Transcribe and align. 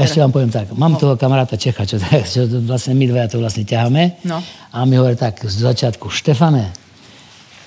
A 0.00 0.08
ešte 0.08 0.24
vám 0.24 0.32
poviem 0.32 0.48
tak, 0.48 0.72
mám 0.72 0.96
no. 0.96 0.98
toho 0.98 1.14
kamaráta 1.20 1.60
Čecha, 1.60 1.84
čo, 1.84 2.00
čo 2.32 2.48
vlastne 2.64 2.96
my 2.96 3.04
dvaja 3.04 3.36
to 3.36 3.36
vlastne 3.36 3.68
ťaháme. 3.68 4.24
No. 4.24 4.40
A 4.72 4.88
mi 4.88 4.96
hovorí 4.96 5.20
tak 5.20 5.44
z 5.44 5.60
začiatku, 5.60 6.08
Štefane, 6.08 6.72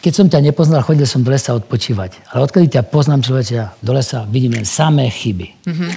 keď 0.03 0.11
som 0.11 0.27
ťa 0.27 0.43
nepoznal, 0.43 0.83
chodil 0.83 1.07
som 1.07 1.23
do 1.23 1.31
lesa 1.31 1.55
odpočívať. 1.55 2.35
Ale 2.35 2.43
odkedy 2.43 2.75
ťa 2.75 2.83
poznám 2.91 3.23
človečia 3.23 3.71
do 3.79 3.95
lesa, 3.95 4.27
vidím 4.27 4.51
len 4.51 4.67
samé 4.67 5.07
chyby. 5.07 5.63
Mm-hmm. 5.63 5.91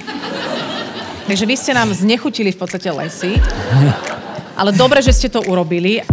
Takže 1.27 1.43
vy 1.43 1.55
ste 1.59 1.75
nám 1.75 1.91
znechutili 1.91 2.55
v 2.55 2.59
podstate 2.61 2.87
lesy. 2.95 3.35
Ale 4.61 4.71
dobre, 4.71 5.03
že 5.03 5.11
ste 5.11 5.27
to 5.27 5.43
urobili. 5.43 6.07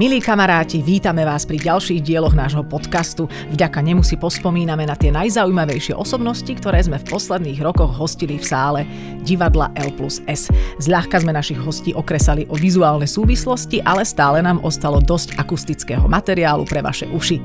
Milí 0.00 0.16
kamaráti, 0.16 0.80
vítame 0.80 1.28
vás 1.28 1.44
pri 1.44 1.60
ďalších 1.60 2.00
dieloch 2.00 2.32
nášho 2.32 2.64
podcastu. 2.64 3.28
Vďaka 3.52 3.84
nemu 3.84 4.00
si 4.00 4.16
pospomíname 4.16 4.88
na 4.88 4.96
tie 4.96 5.12
najzaujímavejšie 5.12 5.92
osobnosti, 5.92 6.48
ktoré 6.48 6.80
sme 6.80 6.96
v 6.96 7.04
posledných 7.04 7.60
rokoch 7.60 8.00
hostili 8.00 8.40
v 8.40 8.44
sále 8.48 8.80
divadla 9.20 9.68
L 9.76 9.92
plus 9.92 10.24
S. 10.24 10.48
Zľahka 10.80 11.20
sme 11.20 11.36
našich 11.36 11.60
hostí 11.60 11.92
okresali 11.92 12.48
o 12.48 12.56
vizuálne 12.56 13.04
súvislosti, 13.04 13.84
ale 13.84 14.08
stále 14.08 14.40
nám 14.40 14.64
ostalo 14.64 15.04
dosť 15.04 15.36
akustického 15.36 16.08
materiálu 16.08 16.64
pre 16.64 16.80
vaše 16.80 17.04
uši. 17.04 17.36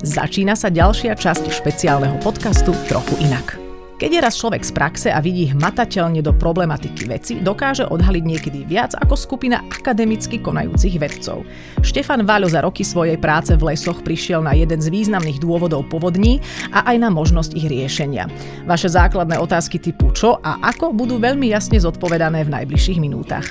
Začína 0.00 0.56
sa 0.56 0.72
ďalšia 0.72 1.12
časť 1.12 1.52
špeciálneho 1.60 2.16
podcastu 2.24 2.72
Trochu 2.88 3.20
inak. 3.20 3.67
Keď 3.98 4.10
je 4.14 4.20
raz 4.22 4.38
človek 4.38 4.62
z 4.62 4.70
praxe 4.70 5.08
a 5.10 5.18
vidí 5.18 5.50
hmatateľne 5.50 6.22
do 6.22 6.30
problematiky 6.30 7.10
veci, 7.10 7.42
dokáže 7.42 7.82
odhaliť 7.82 8.22
niekedy 8.22 8.62
viac 8.62 8.94
ako 8.94 9.18
skupina 9.18 9.58
akademicky 9.66 10.38
konajúcich 10.38 11.02
vedcov. 11.02 11.42
Štefan 11.82 12.22
Váľo 12.22 12.46
za 12.46 12.62
roky 12.62 12.86
svojej 12.86 13.18
práce 13.18 13.58
v 13.58 13.74
lesoch 13.74 14.06
prišiel 14.06 14.38
na 14.38 14.54
jeden 14.54 14.78
z 14.78 14.86
významných 14.86 15.42
dôvodov 15.42 15.90
povodní 15.90 16.38
a 16.70 16.86
aj 16.94 16.96
na 17.02 17.10
možnosť 17.10 17.58
ich 17.58 17.66
riešenia. 17.66 18.30
Vaše 18.70 18.86
základné 18.86 19.34
otázky 19.34 19.82
typu 19.82 20.14
čo 20.14 20.38
a 20.46 20.62
ako 20.62 20.94
budú 20.94 21.18
veľmi 21.18 21.50
jasne 21.50 21.82
zodpovedané 21.82 22.46
v 22.46 22.54
najbližších 22.54 23.02
minútach. 23.02 23.50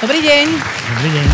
Dobrý 0.00 0.24
deň. 0.24 0.46
Dobrý 0.88 1.10
deň. 1.20 1.26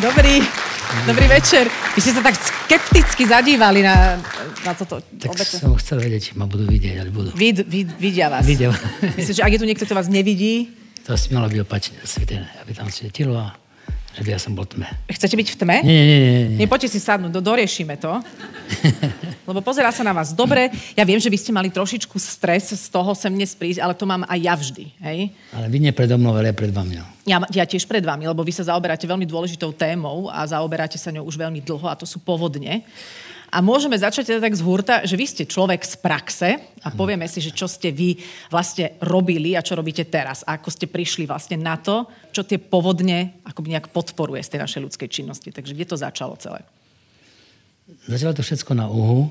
Dobrý. 0.00 0.63
Dobrý 1.02 1.26
večer. 1.26 1.66
Vy 1.66 2.00
ste 2.00 2.12
sa 2.14 2.22
tak 2.22 2.38
skepticky 2.38 3.26
zadívali 3.26 3.82
na, 3.82 4.14
na 4.62 4.72
toto. 4.78 5.02
Tak 5.02 5.34
obecne. 5.34 5.58
som 5.58 5.74
chcel 5.82 5.98
vedieť, 5.98 6.30
či 6.30 6.32
ma 6.38 6.46
budú 6.46 6.70
vidieť, 6.70 6.94
ale 7.02 7.10
budú. 7.10 7.34
Vid, 7.34 7.66
vid, 7.66 7.90
vidia 7.98 8.30
vás. 8.30 8.46
Vidia. 8.46 8.70
Myslím, 9.18 9.34
že 9.34 9.42
ak 9.42 9.52
je 9.52 9.60
tu 9.60 9.66
niekto, 9.66 9.84
kto 9.84 9.98
vás 9.98 10.06
nevidí... 10.06 10.70
To 11.04 11.18
si 11.20 11.36
malo 11.36 11.52
byť 11.52 11.60
opačne 11.60 12.00
aby 12.64 12.72
tam 12.72 12.88
svietilo 12.88 13.36
a 13.36 13.52
že 14.14 14.30
ja 14.30 14.38
som 14.38 14.54
bol 14.54 14.62
tme. 14.62 14.86
Chcete 15.10 15.34
byť 15.34 15.48
v 15.50 15.56
tme? 15.58 15.76
Nie, 15.82 16.02
nie, 16.06 16.18
nie. 16.18 16.42
nie. 16.54 16.58
Nie, 16.62 16.68
poďte 16.70 16.94
si 16.94 17.02
sadnúť, 17.02 17.34
do, 17.34 17.42
doriešime 17.42 17.98
to. 17.98 18.22
Lebo 19.50 19.60
pozerá 19.60 19.90
sa 19.90 20.06
na 20.06 20.14
vás 20.14 20.30
dobre. 20.30 20.70
Ja 20.94 21.02
viem, 21.02 21.18
že 21.18 21.28
vy 21.28 21.36
ste 21.36 21.50
mali 21.50 21.68
trošičku 21.68 22.14
stres 22.16 22.70
z 22.70 22.86
toho 22.88 23.10
sem 23.12 23.34
dnes 23.34 23.52
prísť, 23.58 23.82
ale 23.82 23.92
to 23.98 24.06
mám 24.06 24.22
aj 24.24 24.38
ja 24.38 24.54
vždy. 24.54 24.84
Hej? 25.02 25.18
Ale 25.50 25.66
vy 25.66 25.78
nie 25.82 25.92
predo 25.92 26.14
mnou, 26.14 26.38
ale 26.38 26.48
ja 26.48 26.56
pred 26.56 26.70
vami. 26.70 27.02
No. 27.02 27.06
Ja, 27.26 27.42
ja 27.50 27.64
tiež 27.66 27.84
pred 27.90 28.06
vami, 28.06 28.30
lebo 28.30 28.46
vy 28.46 28.54
sa 28.54 28.70
zaoberáte 28.70 29.04
veľmi 29.04 29.26
dôležitou 29.26 29.74
témou 29.74 30.30
a 30.30 30.46
zaoberáte 30.46 30.96
sa 30.96 31.10
ňou 31.10 31.26
už 31.26 31.34
veľmi 31.34 31.58
dlho 31.60 31.90
a 31.90 31.98
to 31.98 32.06
sú 32.06 32.22
povodne. 32.22 32.86
A 33.54 33.62
môžeme 33.62 33.94
začať 33.94 34.34
teda 34.34 34.42
tak 34.42 34.58
z 34.58 34.66
hurta, 34.66 35.06
že 35.06 35.14
vy 35.14 35.30
ste 35.30 35.46
človek 35.46 35.86
z 35.86 35.94
praxe 36.02 36.58
a 36.82 36.90
povieme 36.90 37.30
si, 37.30 37.38
že 37.38 37.54
čo 37.54 37.70
ste 37.70 37.94
vy 37.94 38.18
vlastne 38.50 38.98
robili 38.98 39.54
a 39.54 39.62
čo 39.62 39.78
robíte 39.78 40.02
teraz. 40.10 40.42
A 40.42 40.58
ako 40.58 40.74
ste 40.74 40.90
prišli 40.90 41.22
vlastne 41.22 41.54
na 41.54 41.78
to, 41.78 42.10
čo 42.34 42.42
tie 42.42 42.58
povodne 42.58 43.38
akoby 43.46 43.78
nejak 43.78 43.94
podporuje 43.94 44.42
z 44.42 44.58
tej 44.58 44.60
našej 44.66 44.80
ľudskej 44.90 45.06
činnosti. 45.06 45.54
Takže 45.54 45.70
kde 45.70 45.86
to 45.86 45.94
začalo 45.94 46.34
celé? 46.34 46.66
Začalo 48.10 48.34
to 48.34 48.42
všetko 48.42 48.74
na 48.74 48.90
Uhu, 48.90 49.30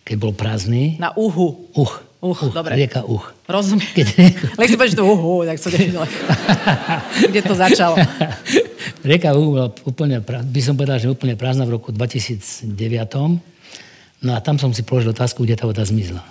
keď 0.00 0.16
bol 0.16 0.32
prázdny. 0.32 0.96
Na 0.96 1.12
Uhu. 1.12 1.68
Uch. 1.76 2.08
Uch, 2.24 2.40
Uch 2.48 2.56
dobre. 2.56 2.72
Rieka 2.72 3.04
Uch. 3.04 3.36
Rozumiem. 3.46 3.92
Keď... 3.92 4.06
Len 4.58 4.66
si 4.66 4.80
povieš 4.80 4.96
to 4.96 5.04
Uhu, 5.04 5.44
tak 5.44 5.60
som 5.60 5.70
nevidela. 5.70 6.08
kde 7.30 7.40
to 7.44 7.52
začalo? 7.52 8.00
Rieka 9.04 9.36
Uhu 9.36 9.60
bola 9.60 9.68
úplne, 9.84 10.24
by 10.24 10.60
som 10.64 10.72
povedal, 10.72 10.98
že 10.98 11.12
úplne 11.12 11.36
prázdna 11.36 11.68
v 11.68 11.76
roku 11.76 11.92
2009 11.92 12.64
No 14.18 14.34
a 14.34 14.42
tam 14.42 14.58
som 14.58 14.74
si 14.74 14.82
položil 14.82 15.14
otázku, 15.14 15.46
kde 15.46 15.54
tá 15.54 15.64
voda 15.66 15.86
zmizla. 15.86 16.22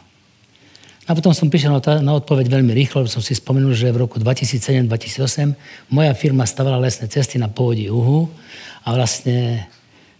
A 1.07 1.15
potom 1.15 1.31
som 1.31 1.47
prišiel 1.47 1.71
na 2.03 2.13
odpoveď 2.19 2.51
veľmi 2.51 2.75
rýchlo, 2.75 2.99
lebo 2.99 3.07
som 3.07 3.23
si 3.23 3.31
spomenul, 3.31 3.71
že 3.71 3.95
v 3.95 4.03
roku 4.03 4.19
2007-2008 4.19 5.55
moja 5.87 6.11
firma 6.11 6.43
stavala 6.43 6.83
lesné 6.83 7.07
cesty 7.07 7.39
na 7.39 7.47
povodí 7.47 7.87
Uhu 7.87 8.27
a 8.83 8.91
vlastne 8.91 9.71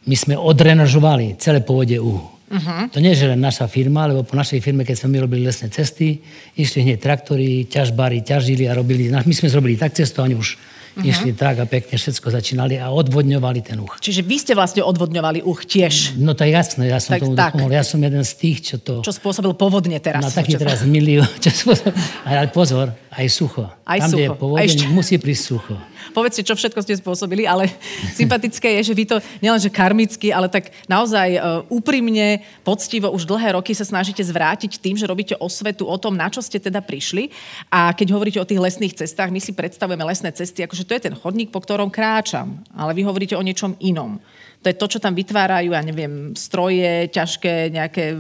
my 0.08 0.16
sme 0.16 0.40
odrenažovali 0.40 1.36
celé 1.44 1.60
povodie 1.60 2.00
Uhu. 2.00 2.24
Uh-huh. 2.48 2.88
To 2.96 3.04
nie 3.04 3.12
je, 3.12 3.28
len 3.28 3.44
naša 3.44 3.68
firma, 3.68 4.08
lebo 4.08 4.24
po 4.24 4.40
našej 4.40 4.64
firme, 4.64 4.88
keď 4.88 5.04
sme 5.04 5.20
my 5.20 5.28
robili 5.28 5.44
lesné 5.44 5.68
cesty, 5.68 6.24
išli 6.56 6.88
hneď 6.88 7.04
traktory, 7.04 7.68
ťažbári, 7.68 8.24
ťažili 8.24 8.72
a 8.72 8.80
robili, 8.80 9.12
my 9.12 9.36
sme 9.36 9.52
zrobili 9.52 9.76
tak 9.76 9.92
cestu, 9.92 10.24
oni 10.24 10.40
už 10.40 10.56
uh-huh. 10.98 11.06
išli 11.06 11.32
tak 11.38 11.62
a 11.62 11.66
pekne 11.70 11.94
všetko 11.96 12.34
začínali 12.34 12.82
a 12.82 12.90
odvodňovali 12.90 13.60
ten 13.62 13.78
uch. 13.78 14.02
Čiže 14.02 14.26
vy 14.26 14.36
ste 14.42 14.54
vlastne 14.58 14.82
odvodňovali 14.82 15.46
uch 15.46 15.70
tiež. 15.70 16.18
No 16.18 16.34
to 16.34 16.44
je 16.44 16.58
jasné, 16.58 16.90
ja 16.90 16.98
som 16.98 17.16
Tak- 17.16 17.22
tomu 17.22 17.38
tak. 17.38 17.54
dopomohol. 17.54 17.72
Ja 17.78 17.86
som 17.86 18.02
jeden 18.02 18.26
z 18.26 18.34
tých, 18.34 18.58
čo 18.66 18.76
to... 18.82 19.06
Čo 19.06 19.14
spôsobil 19.14 19.54
povodne 19.54 20.02
teraz. 20.02 20.26
na 20.26 20.32
taký 20.34 20.58
Čo- 20.58 20.62
teraz 20.66 20.82
milió. 20.82 21.22
Čo 21.44 21.50
spôsob... 21.54 21.94
Ale 22.26 22.50
pozor, 22.50 22.98
aj 23.14 23.28
sucho. 23.30 23.70
Aj 23.86 24.02
Tam, 24.02 24.10
kde 24.10 24.24
je 24.26 24.30
sucho. 24.34 24.42
povodeň, 24.42 24.66
ešte- 24.66 24.90
musí 24.90 25.16
prísť 25.22 25.44
sucho. 25.46 25.76
Povedzte, 26.18 26.42
čo 26.42 26.56
všetko 26.56 26.80
ste 26.82 26.98
spôsobili, 26.98 27.44
ale 27.46 27.70
sympatické 28.20 28.80
je, 28.80 28.90
že 28.90 28.94
vy 28.98 29.04
to 29.06 29.18
nielenže 29.44 29.70
karmicky, 29.70 30.32
ale 30.32 30.48
tak 30.48 30.72
naozaj 30.88 31.36
e, 31.36 31.40
úprimne, 31.70 32.42
poctivo 32.64 33.12
už 33.12 33.28
dlhé 33.28 33.60
roky 33.60 33.76
sa 33.76 33.84
snažíte 33.84 34.24
zvrátiť 34.24 34.80
tým, 34.80 34.96
že 34.96 35.06
robíte 35.06 35.36
osvetu 35.38 35.86
o 35.86 35.98
tom, 36.00 36.16
na 36.16 36.32
čo 36.32 36.40
ste 36.40 36.58
teda 36.58 36.80
prišli. 36.80 37.30
A 37.68 37.92
keď 37.92 38.16
hovoríte 38.16 38.40
o 38.40 38.48
tých 38.48 38.58
lesných 38.58 38.96
cestách, 38.96 39.30
my 39.30 39.38
si 39.44 39.52
predstavujeme 39.52 40.02
lesné 40.08 40.32
cesty, 40.32 40.64
akože 40.64 40.87
to 40.88 40.96
je 40.96 41.04
ten 41.04 41.16
chodník, 41.16 41.52
po 41.52 41.60
ktorom 41.60 41.92
kráčam. 41.92 42.64
Ale 42.72 42.96
vy 42.96 43.04
hovoríte 43.04 43.36
o 43.36 43.44
niečom 43.44 43.76
inom. 43.84 44.18
To 44.64 44.72
je 44.72 44.80
to, 44.80 44.88
čo 44.88 45.00
tam 45.04 45.14
vytvárajú, 45.14 45.76
ja 45.76 45.84
neviem, 45.86 46.34
stroje, 46.34 47.12
ťažké 47.14 47.70
nejaké 47.70 48.16
e, 48.16 48.18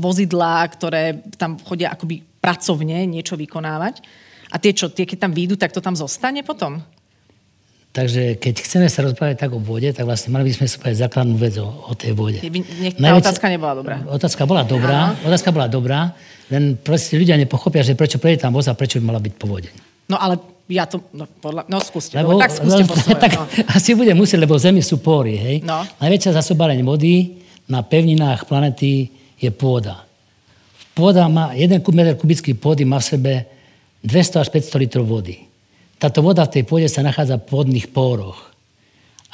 vozidlá, 0.00 0.66
ktoré 0.72 1.22
tam 1.38 1.60
chodia 1.62 1.94
akoby 1.94 2.24
pracovne 2.42 3.06
niečo 3.06 3.38
vykonávať. 3.38 4.02
A 4.50 4.56
tie, 4.58 4.74
čo, 4.74 4.90
tie 4.90 5.06
keď 5.06 5.28
tam 5.28 5.32
výjdu, 5.36 5.54
tak 5.54 5.70
to 5.70 5.78
tam 5.78 5.94
zostane 5.94 6.42
potom? 6.42 6.82
Takže 7.96 8.36
keď 8.36 8.54
chceme 8.60 8.86
sa 8.92 9.08
rozprávať 9.08 9.40
tak 9.40 9.56
o 9.56 9.60
vode, 9.62 9.88
tak 9.88 10.04
vlastne 10.04 10.28
mali 10.28 10.52
by 10.52 10.52
sme 10.52 10.66
sa 10.68 10.76
povedať 10.76 10.98
základnú 11.08 11.36
vec 11.40 11.54
o, 11.56 11.64
o 11.64 11.92
tej 11.96 12.12
vode. 12.12 12.44
Nech- 12.44 12.92
tá 12.92 13.00
Najväčšia- 13.00 13.24
otázka 13.24 13.46
nebola 13.48 13.72
dobrá. 13.72 13.96
Otázka 14.04 14.42
bola 14.44 14.62
dobrá, 14.68 14.98
otázka 15.24 15.48
bola 15.48 15.64
dobrá, 15.64 16.00
len 16.52 16.76
proste 16.76 17.16
ľudia 17.16 17.40
nepochopia, 17.40 17.80
že 17.80 17.96
prečo 17.96 18.20
prejde 18.20 18.44
tam 18.44 18.52
voz 18.52 18.68
a 18.68 18.76
prečo 18.76 19.00
by 19.00 19.04
mala 19.16 19.20
byť 19.22 19.32
povodeň. 19.40 19.74
No 20.12 20.20
ale 20.20 20.36
ja 20.66 20.84
to, 20.90 20.98
no, 21.14 21.30
podľa, 21.30 21.70
no 21.70 21.78
skúste, 21.78 22.18
Lebo, 22.18 22.38
tak 22.38 22.50
skúste 22.50 22.82
lebo- 22.82 22.90
po 22.90 22.96
svojom, 23.02 23.20
tak, 23.22 23.32
no. 23.38 23.46
Asi 23.70 23.94
bude 23.94 24.12
musieť, 24.18 24.42
lebo 24.42 24.58
Zemi 24.58 24.82
sú 24.82 24.98
póry, 24.98 25.38
hej? 25.38 25.56
No. 25.62 25.86
Najväčšia 26.02 26.34
zasobáreň 26.42 26.82
vody 26.82 27.38
na 27.70 27.86
pevninách 27.86 28.50
planety 28.50 29.10
je 29.38 29.50
pôda. 29.54 30.02
Pôda 30.96 31.28
má, 31.28 31.54
1 31.54 31.78
kub- 31.84 31.94
meter 31.94 32.16
kubický 32.16 32.56
pôdy 32.56 32.82
má 32.88 32.98
v 32.98 33.08
sebe 33.14 33.32
200 34.02 34.42
až 34.42 34.48
500 34.50 34.82
litrov 34.82 35.06
vody. 35.06 35.44
Táto 36.00 36.20
voda 36.20 36.44
v 36.44 36.60
tej 36.60 36.64
pôde 36.64 36.88
sa 36.88 37.04
nachádza 37.04 37.36
v 37.40 37.46
pôdnych 37.46 37.92
póroch. 37.92 38.56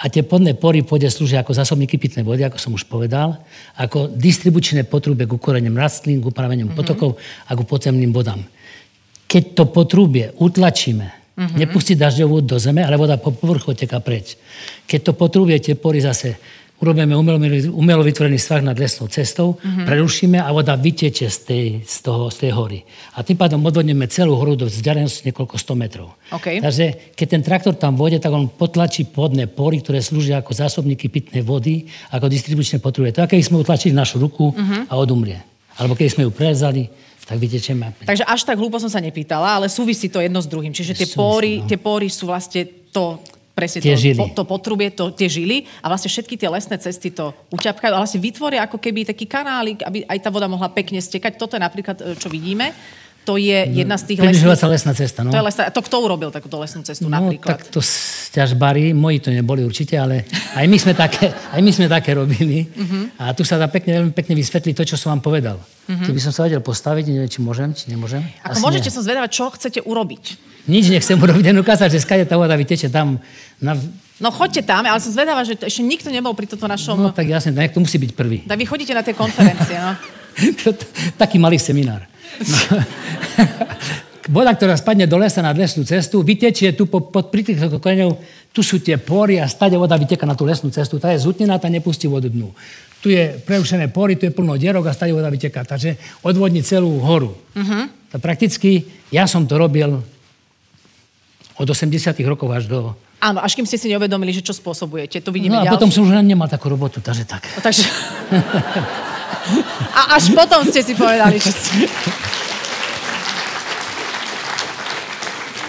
A 0.02 0.10
tie 0.10 0.26
podné 0.26 0.58
pory 0.58 0.82
pôde 0.82 1.06
slúžia 1.06 1.46
ako 1.46 1.54
zásobníky 1.54 1.94
pitnej 1.94 2.26
vody, 2.26 2.42
ako 2.42 2.58
som 2.58 2.74
už 2.74 2.90
povedal, 2.90 3.38
ako 3.78 4.10
distribučné 4.10 4.82
potrubie 4.82 5.30
k 5.30 5.36
ukoreniam 5.38 5.78
rastlín, 5.78 6.18
k 6.18 6.26
upraveniu 6.26 6.66
mm-hmm. 6.66 6.80
potokov 6.80 7.22
a 7.46 7.54
k 7.54 7.60
podzemným 7.62 8.10
vodám. 8.10 8.42
Keď 9.30 9.54
to 9.54 9.70
potrubie 9.70 10.34
utlačíme, 10.42 11.21
mm-hmm. 11.36 11.58
nepustí 11.58 11.94
dažďovú 11.96 12.44
do 12.44 12.56
zeme, 12.60 12.84
ale 12.84 13.00
voda 13.00 13.16
po 13.16 13.32
povrchu 13.32 13.72
teká 13.72 14.00
preč. 14.00 14.36
Keď 14.86 15.00
to 15.00 15.12
potrubie, 15.16 15.58
tie 15.58 15.74
pory 15.74 16.04
zase 16.04 16.36
urobíme 16.82 17.14
umelo, 17.14 17.38
umelo 17.78 18.02
vytvorený 18.02 18.42
svah 18.42 18.58
nad 18.58 18.74
lesnou 18.74 19.06
cestou, 19.06 19.54
mm-hmm. 19.54 19.86
prerušíme 19.86 20.38
a 20.42 20.50
voda 20.50 20.74
vyteče 20.74 21.30
z 21.30 21.38
tej, 21.46 21.66
z, 21.86 21.96
toho, 22.02 22.26
z 22.26 22.36
tej 22.42 22.50
hory. 22.58 22.82
A 23.14 23.22
tým 23.22 23.38
pádom 23.38 23.62
odvodneme 23.62 24.10
celú 24.10 24.34
horu 24.34 24.58
do 24.58 24.66
vzdialenosti 24.66 25.30
niekoľko 25.30 25.54
100 25.62 25.78
metrov. 25.78 26.18
OK. 26.34 26.58
Takže 26.58 27.14
keď 27.14 27.26
ten 27.30 27.42
traktor 27.46 27.74
tam 27.78 27.94
vode, 27.94 28.18
tak 28.18 28.34
on 28.34 28.50
potlačí 28.50 29.06
podné 29.06 29.46
pory, 29.46 29.78
ktoré 29.78 30.02
slúžia 30.02 30.42
ako 30.42 30.58
zásobníky 30.58 31.06
pitnej 31.06 31.46
vody, 31.46 31.86
ako 32.10 32.26
distribučné 32.26 32.82
potrubie. 32.82 33.14
To, 33.14 33.30
keby 33.30 33.46
sme 33.46 33.62
utlačili 33.62 33.94
našu 33.94 34.18
ruku 34.18 34.50
uh-huh. 34.50 34.90
a 34.90 34.98
odumrie. 34.98 35.38
Alebo 35.78 35.94
keď 35.94 36.18
sme 36.18 36.26
ju 36.26 36.32
prezali, 36.34 36.90
tak 37.22 37.38
vytečeme. 37.38 37.94
Takže 38.02 38.26
až 38.26 38.42
tak 38.42 38.58
hlúpo 38.58 38.82
som 38.82 38.90
sa 38.90 38.98
nepýtala, 38.98 39.62
ale 39.62 39.70
súvisí 39.70 40.10
to 40.10 40.18
jedno 40.18 40.42
s 40.42 40.48
druhým. 40.50 40.74
Čiže 40.74 40.98
tie, 40.98 41.06
Súvisí, 41.06 41.18
póry, 41.18 41.52
no. 41.62 41.66
tie 41.70 41.78
póry 41.78 42.10
sú 42.10 42.26
vlastne 42.26 42.66
to, 42.90 43.22
presne 43.54 43.78
Tie 43.84 43.94
to, 43.94 44.00
žily. 44.00 44.18
po, 44.18 44.26
to 44.32 44.42
potrubie, 44.48 44.88
to, 44.90 45.12
tie 45.14 45.28
žily 45.28 45.68
a 45.84 45.86
vlastne 45.92 46.08
všetky 46.10 46.34
tie 46.40 46.48
lesné 46.50 46.76
cesty 46.80 47.12
to 47.12 47.30
uťapkajú 47.52 47.92
a 47.94 48.00
vlastne 48.02 48.20
vytvoria 48.20 48.64
ako 48.66 48.80
keby 48.80 49.06
taký 49.06 49.28
kanálik, 49.28 49.84
aby 49.84 50.02
aj 50.08 50.18
tá 50.18 50.28
voda 50.32 50.48
mohla 50.48 50.72
pekne 50.72 50.98
stekať. 50.98 51.38
Toto 51.38 51.54
je 51.54 51.62
napríklad, 51.62 51.96
e, 52.00 52.18
čo 52.18 52.26
vidíme. 52.32 52.72
To 53.22 53.38
je 53.38 53.54
jedna 53.70 53.94
z 53.94 54.04
tých 54.10 54.18
lesných... 54.18 54.66
lesná 54.66 54.92
cesta, 54.98 55.22
no. 55.22 55.30
To, 55.30 55.38
je 55.38 55.46
lesná... 55.46 55.70
to 55.70 55.78
kto 55.78 55.96
urobil 56.02 56.34
takúto 56.34 56.58
lesnú 56.58 56.82
cestu 56.82 57.06
No, 57.06 57.22
napríklad? 57.22 57.54
tak 57.54 57.70
to 57.70 57.78
ťažbári, 58.34 58.90
moji 58.90 59.22
to 59.22 59.30
neboli 59.30 59.62
určite, 59.62 59.94
ale 59.94 60.26
aj 60.58 60.66
my 60.66 60.76
sme 60.78 60.92
také, 60.98 61.30
aj 61.30 61.60
my 61.62 61.70
sme 61.70 61.86
také 61.86 62.18
robili. 62.18 62.66
Mhm. 62.66 63.22
A 63.22 63.30
tu 63.30 63.46
sa 63.46 63.62
dá 63.62 63.70
pekne, 63.70 64.02
veľmi 64.02 64.14
pekne 64.14 64.34
vysvetliť 64.34 64.74
to, 64.74 64.82
čo 64.82 64.96
som 64.98 65.14
vám 65.14 65.22
povedal. 65.22 65.62
Tu 65.82 66.14
by 66.14 66.20
som 66.22 66.30
sa 66.30 66.46
vedel 66.46 66.62
postaviť, 66.62 67.04
neviem, 67.10 67.30
či 67.30 67.42
môžem, 67.42 67.74
či 67.74 67.90
nemôžem. 67.90 68.22
Ako 68.46 68.54
Asi 68.54 68.62
môžete 68.62 68.88
nie. 68.88 68.94
som 68.94 69.02
čo 69.28 69.50
chcete 69.50 69.80
urobiť. 69.82 70.24
Nič 70.70 70.94
nechcem 70.94 71.18
urobiť, 71.18 71.50
len 71.50 71.58
ukázať, 71.58 71.90
že 71.90 71.98
skade 72.06 72.22
tá 72.22 72.38
voda 72.38 72.54
vyteče 72.54 72.86
tam. 72.86 73.18
Na... 73.58 73.74
No 74.22 74.30
choďte 74.30 74.62
tam, 74.62 74.86
ale 74.86 75.02
som 75.02 75.10
zvedavá, 75.10 75.42
že 75.42 75.58
to 75.58 75.66
ešte 75.66 75.82
nikto 75.82 76.08
nebol 76.14 76.38
pri 76.38 76.46
toto 76.46 76.70
našom... 76.70 77.02
No 77.02 77.10
tak 77.10 77.26
jasne, 77.26 77.50
tak 77.50 77.74
to 77.74 77.82
musí 77.82 77.98
byť 77.98 78.12
prvý. 78.14 78.46
Tak 78.46 78.54
vy 78.54 78.66
chodíte 78.70 78.94
na 78.94 79.02
tie 79.02 79.10
konferencie, 79.10 79.74
no. 79.74 79.98
Taký 81.22 81.42
malý 81.42 81.58
seminár. 81.58 82.11
No. 82.40 82.78
Voda, 84.30 84.54
ktorá 84.54 84.78
spadne 84.78 85.10
do 85.10 85.18
lesa 85.18 85.42
na 85.42 85.50
lesnú 85.50 85.82
cestu, 85.82 86.22
vytečie 86.22 86.70
tu 86.78 86.86
po, 86.86 87.02
pod 87.02 87.34
pri 87.34 87.42
tých 87.42 87.58
koreňov, 87.58 88.22
tu 88.54 88.62
sú 88.62 88.78
tie 88.78 88.94
pory 88.94 89.42
a 89.42 89.50
stade 89.50 89.74
voda 89.74 89.98
vyteka 89.98 90.22
na 90.22 90.38
tú 90.38 90.46
lesnú 90.46 90.70
cestu. 90.70 91.02
Tá 91.02 91.10
je 91.10 91.26
zutnená, 91.26 91.58
tá 91.58 91.66
nepustí 91.66 92.06
vodu 92.06 92.30
dnu. 92.30 92.54
Tu 93.02 93.18
je 93.18 93.34
preušené 93.42 93.90
pory, 93.90 94.14
tu 94.14 94.30
je 94.30 94.32
plno 94.32 94.54
dierok 94.54 94.86
a 94.86 94.94
stade 94.94 95.10
voda 95.10 95.26
vyteká. 95.26 95.66
Takže 95.66 95.98
odvodní 96.22 96.62
celú 96.62 97.02
horu. 97.02 97.34
Uh-huh. 97.34 97.90
To 98.14 98.16
prakticky, 98.22 98.86
ja 99.10 99.26
som 99.26 99.42
to 99.42 99.58
robil 99.58 99.98
od 101.58 101.66
80 101.66 102.14
rokov 102.22 102.46
až 102.54 102.70
do... 102.70 102.94
Áno, 103.18 103.42
až 103.42 103.58
kým 103.58 103.66
ste 103.66 103.78
si 103.78 103.90
neuvedomili, 103.90 104.30
že 104.30 104.46
čo 104.46 104.54
spôsobujete. 104.54 105.18
To 105.22 105.34
vidíme 105.34 105.58
No 105.58 105.62
a 105.62 105.66
ďalšie. 105.66 105.74
potom 105.78 105.90
som 105.90 106.06
už 106.06 106.14
nemal 106.22 106.46
takú 106.46 106.70
robotu, 106.70 107.02
takže 107.02 107.26
tak. 107.26 107.42
No, 107.58 107.60
takže... 107.60 107.84
A 109.92 110.16
až 110.16 110.32
potom 110.32 110.64
ste 110.66 110.80
si 110.84 110.92
povedali, 110.96 111.36
že... 111.40 111.50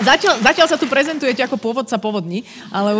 Zatiaľ, 0.03 0.35
zatiaľ 0.43 0.67
sa 0.67 0.75
tu 0.75 0.85
prezentujete 0.91 1.39
ako 1.47 1.55
pôvodca 1.55 1.95
povodní, 1.95 2.43
ale 2.75 2.91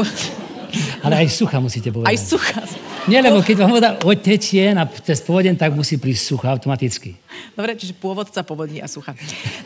Ale 1.04 1.20
aj 1.20 1.28
sucha 1.36 1.60
musíte 1.60 1.92
povedať. 1.92 2.16
aj 2.16 2.18
sucha. 2.18 2.62
Nie, 3.04 3.20
lebo 3.20 3.44
keď 3.44 3.56
vám 3.60 3.72
voda 3.76 3.90
odtečie 4.00 4.72
na 4.72 4.88
cez 4.88 5.20
povodeň, 5.20 5.60
tak 5.60 5.76
musí 5.76 6.00
prísť 6.00 6.24
sucha 6.24 6.48
automaticky. 6.56 7.20
Dobre, 7.52 7.76
čiže 7.76 8.00
pôvodca 8.00 8.40
povodní 8.48 8.80
a 8.80 8.88
sucha. 8.88 9.12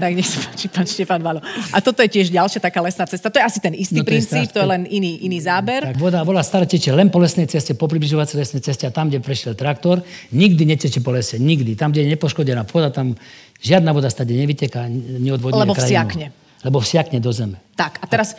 Tak 0.02 0.12
nech 0.18 0.26
sa 0.26 0.42
páči, 0.42 0.66
pán 0.66 0.90
Štefan 0.90 1.22
Valo. 1.22 1.46
A 1.70 1.78
toto 1.78 2.02
je 2.02 2.10
tiež 2.10 2.34
ďalšia 2.34 2.58
taká 2.58 2.82
lesná 2.82 3.06
cesta. 3.06 3.30
To 3.30 3.38
je 3.38 3.46
asi 3.46 3.60
ten 3.62 3.78
istý 3.78 4.02
No 4.02 4.08
to 4.08 4.10
je 4.10 4.18
princíp, 4.18 4.50
strašné. 4.50 4.54
to 4.58 4.60
je 4.66 4.68
len 4.74 4.84
iný, 4.90 5.22
iný 5.22 5.38
záber. 5.38 5.86
Tak 5.86 6.02
voda, 6.02 6.26
voda 6.26 6.42
stále 6.42 6.66
teče 6.66 6.98
len 6.98 7.14
po 7.14 7.22
lesnej 7.22 7.46
ceste, 7.46 7.78
po 7.78 7.86
približovacej 7.86 8.42
lesnej 8.42 8.62
ceste 8.66 8.90
a 8.90 8.92
tam, 8.92 9.14
kde 9.14 9.22
prešiel 9.22 9.54
traktor, 9.54 10.02
nikdy 10.34 10.66
neteče 10.74 11.06
po 11.06 11.14
lese, 11.14 11.38
nikdy. 11.38 11.78
Tam, 11.78 11.94
kde 11.94 12.10
je 12.10 12.18
nepoškodená 12.18 12.66
pôda, 12.66 12.90
tam 12.90 13.14
žiadna 13.62 13.94
voda 13.94 14.10
stade 14.10 14.34
nevyteká, 14.34 14.90
neodvodňuje 15.22 15.62
Lebo 15.62 15.78
krajinu. 15.78 15.86
vsiakne. 15.94 16.26
Lebo 16.66 16.78
vsiakne 16.82 17.22
do 17.22 17.30
zeme. 17.30 17.62
Tak, 17.78 18.02
a 18.02 18.06
teraz 18.10 18.34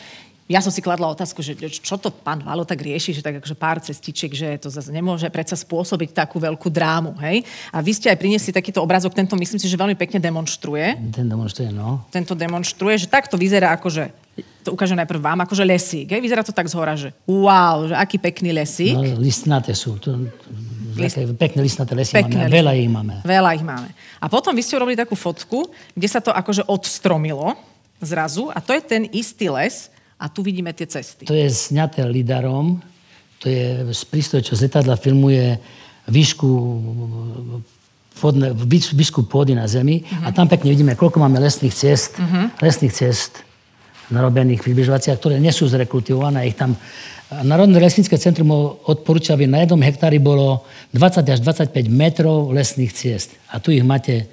ja 0.49 0.65
som 0.65 0.73
si 0.73 0.81
kladla 0.81 1.13
otázku, 1.13 1.45
že 1.45 1.53
čo 1.69 2.01
to 2.01 2.09
pán 2.09 2.41
Valo 2.41 2.65
tak 2.65 2.81
rieši, 2.81 3.13
že 3.13 3.21
tak 3.21 3.37
akože 3.45 3.53
pár 3.53 3.85
cestičiek, 3.85 4.33
že 4.33 4.57
to 4.57 4.73
zase 4.73 4.89
nemôže 4.89 5.29
predsa 5.29 5.53
spôsobiť 5.61 6.17
takú 6.17 6.41
veľkú 6.41 6.73
drámu, 6.73 7.21
hej? 7.21 7.45
A 7.69 7.85
vy 7.85 7.93
ste 7.93 8.09
aj 8.09 8.17
priniesli 8.17 8.49
takýto 8.49 8.81
obrázok, 8.81 9.13
tento 9.13 9.37
myslím 9.37 9.61
si, 9.61 9.69
že 9.69 9.77
veľmi 9.77 9.93
pekne 9.93 10.17
demonstruje. 10.17 10.97
Ten 11.13 11.29
demonstruje, 11.29 11.69
no. 11.69 12.09
Tento 12.09 12.33
demonstruje, 12.33 13.05
že 13.05 13.13
takto 13.13 13.37
vyzerá 13.37 13.77
akože, 13.77 14.09
to 14.65 14.73
ukážem 14.73 14.97
najprv 14.97 15.21
vám, 15.21 15.45
akože 15.45 15.69
lesík, 15.69 16.17
hej? 16.17 16.25
Vyzerá 16.25 16.41
to 16.41 16.57
tak 16.57 16.65
zhora, 16.73 16.97
že 16.97 17.13
wow, 17.29 17.85
že 17.85 17.95
aký 18.01 18.17
pekný 18.17 18.57
lesík. 18.57 18.97
no 18.97 19.21
listnaté 19.21 19.77
sú. 19.77 20.01
To, 20.01 20.17
List- 20.99 21.21
pekné 21.39 21.61
listnaté 21.63 21.95
lesy 21.95 22.11
Pekné 22.11 22.49
máme. 22.49 22.51
a 22.51 22.57
Veľa 22.57 22.73
ich 22.75 22.91
máme. 22.91 23.15
Veľa 23.23 23.51
ich 23.55 23.63
máme. 23.63 23.89
A 24.19 24.27
potom 24.27 24.51
vy 24.51 24.67
ste 24.67 24.75
urobili 24.75 24.99
takú 24.99 25.15
fotku, 25.15 25.71
kde 25.95 26.09
sa 26.11 26.19
to 26.19 26.35
akože 26.35 26.67
odstromilo 26.67 27.55
zrazu 28.03 28.51
a 28.51 28.59
to 28.59 28.75
je 28.75 28.83
ten 28.83 29.03
istý 29.15 29.47
les 29.47 29.93
a 30.19 30.27
tu 30.27 30.43
vidíme 30.43 30.75
tie 30.75 30.91
cesty. 30.91 31.25
To 31.31 31.35
je 31.35 31.47
sňaté 31.47 32.03
lidarom, 32.11 32.83
to 33.39 33.47
je 33.47 33.95
z 33.95 34.03
prístroj, 34.11 34.43
čo 34.43 34.59
z 34.59 34.67
letadla 34.67 34.99
filmuje 34.99 35.63
výšku, 36.11 36.51
výš- 38.67 38.95
výšku 38.99 39.31
pôdy 39.31 39.55
na 39.55 39.71
zemi 39.71 40.03
uh-huh. 40.03 40.27
a 40.27 40.35
tam 40.35 40.51
pekne 40.51 40.75
vidíme, 40.75 40.99
koľko 40.99 41.23
máme 41.23 41.39
lesných 41.39 41.71
ciest, 41.71 42.19
uh-huh. 42.19 42.51
lesných 42.59 42.91
ciest 42.91 43.47
narobených 44.11 44.65
približovaciach, 44.65 45.21
ktoré 45.21 45.37
nie 45.39 45.55
sú 45.55 45.71
zrekultivované. 45.71 46.51
Ich 46.51 46.59
tam 46.59 46.75
Národné 47.29 47.77
lesnícke 47.77 48.17
centrum 48.17 48.49
odporúča, 48.89 49.37
aby 49.37 49.45
na 49.45 49.61
jednom 49.61 49.85
hektári 49.85 50.17
bolo 50.17 50.65
20 50.97 51.29
až 51.29 51.39
25 51.45 51.77
metrov 51.93 52.49
lesných 52.57 52.89
ciest. 52.89 53.37
A 53.53 53.61
tu 53.61 53.69
ich 53.69 53.85
máte 53.85 54.25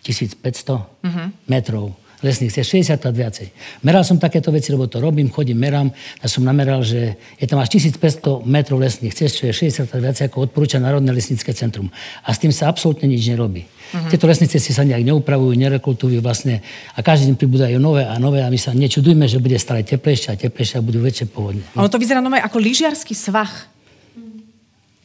1500 0.00 0.40
uh-huh. 0.40 1.28
metrov 1.44 1.92
lesných 2.24 2.52
ciest, 2.52 2.72
60 2.72 3.02
krát 3.02 3.16
viacej. 3.16 3.48
Meral 3.84 4.04
som 4.04 4.16
takéto 4.16 4.48
veci, 4.48 4.72
lebo 4.72 4.88
to 4.88 5.00
robím, 5.02 5.28
chodím, 5.28 5.60
merám 5.60 5.92
a 6.20 6.26
som 6.28 6.40
nameral, 6.44 6.80
že 6.80 7.16
je 7.36 7.46
tam 7.48 7.60
až 7.60 7.76
1500 7.76 8.44
metrov 8.48 8.80
lesných 8.80 9.12
ciest, 9.12 9.42
čo 9.42 9.48
je 9.48 9.52
60 9.52 9.90
krát 9.90 10.02
viacej, 10.02 10.24
ako 10.32 10.48
odporúča 10.48 10.80
Národné 10.80 11.12
lesnícke 11.12 11.52
centrum. 11.52 11.92
A 12.24 12.32
s 12.32 12.40
tým 12.40 12.52
sa 12.52 12.72
absolútne 12.72 13.04
nič 13.10 13.28
nerobí. 13.28 13.64
Uh-huh. 13.66 14.10
Tieto 14.10 14.26
lesné 14.26 14.50
cesty 14.50 14.74
sa 14.74 14.82
nejak 14.82 15.06
neupravujú, 15.06 15.54
nerekultujú 15.54 16.18
vlastne 16.18 16.58
a 16.96 16.98
každý 17.06 17.30
deň 17.30 17.36
pribúdajú 17.38 17.76
nové 17.78 18.02
a 18.02 18.18
nové 18.18 18.42
a 18.42 18.50
my 18.50 18.58
sa 18.58 18.74
nečudujme, 18.74 19.30
že 19.30 19.38
bude 19.38 19.54
stále 19.62 19.86
teplejšie 19.86 20.34
a 20.34 20.40
teplejšie 20.40 20.80
a 20.80 20.82
budú 20.82 20.98
väčšie 20.98 21.30
povodne. 21.30 21.62
Ono 21.78 21.86
to 21.86 22.00
vyzerá 22.00 22.18
normálne 22.18 22.42
ako 22.42 22.58
lyžiarsky 22.58 23.14
svah. 23.14 23.70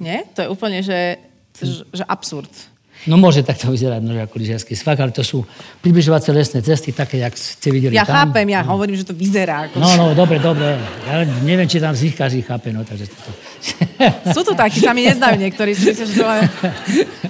Nie? 0.01 0.25
To 0.33 0.41
je 0.41 0.47
úplne, 0.49 0.81
že, 0.81 1.21
že, 1.61 1.85
že 1.93 2.03
absurd. 2.09 2.49
No 3.09 3.17
môže 3.17 3.41
takto 3.41 3.73
vyzerať 3.73 4.01
no, 4.05 4.13
ako 4.13 4.37
lyžiarsky 4.37 4.77
svak, 4.77 5.01
ale 5.01 5.09
to 5.09 5.25
sú 5.25 5.41
približovacie 5.81 6.29
lesné 6.29 6.61
cesty, 6.61 6.93
také, 6.93 7.17
jak 7.17 7.33
ste 7.33 7.73
videli 7.73 7.97
Ja 7.97 8.05
tam. 8.05 8.29
chápem, 8.29 8.45
ja 8.53 8.61
hovorím, 8.61 8.93
že 8.93 9.09
to 9.09 9.17
vyzerá 9.17 9.65
ako... 9.65 9.81
No, 9.81 9.89
no, 9.97 10.05
dobre, 10.13 10.37
dobre. 10.37 10.77
Ja 11.09 11.25
neviem, 11.41 11.65
či 11.65 11.81
tam 11.81 11.97
z 11.97 12.09
nich 12.09 12.15
každý 12.15 12.45
chápe, 12.45 12.69
no, 12.69 12.85
takže... 12.85 13.09
To... 13.09 13.29
Sú 14.37 14.45
tu 14.45 14.53
takí, 14.53 14.81
sa 14.81 14.93
mi 14.93 15.05
neznajú 15.05 15.37
niektorí. 15.37 15.73
Si 15.73 15.89
myslia, 15.89 16.05
že 16.05 16.15
to 16.17 16.25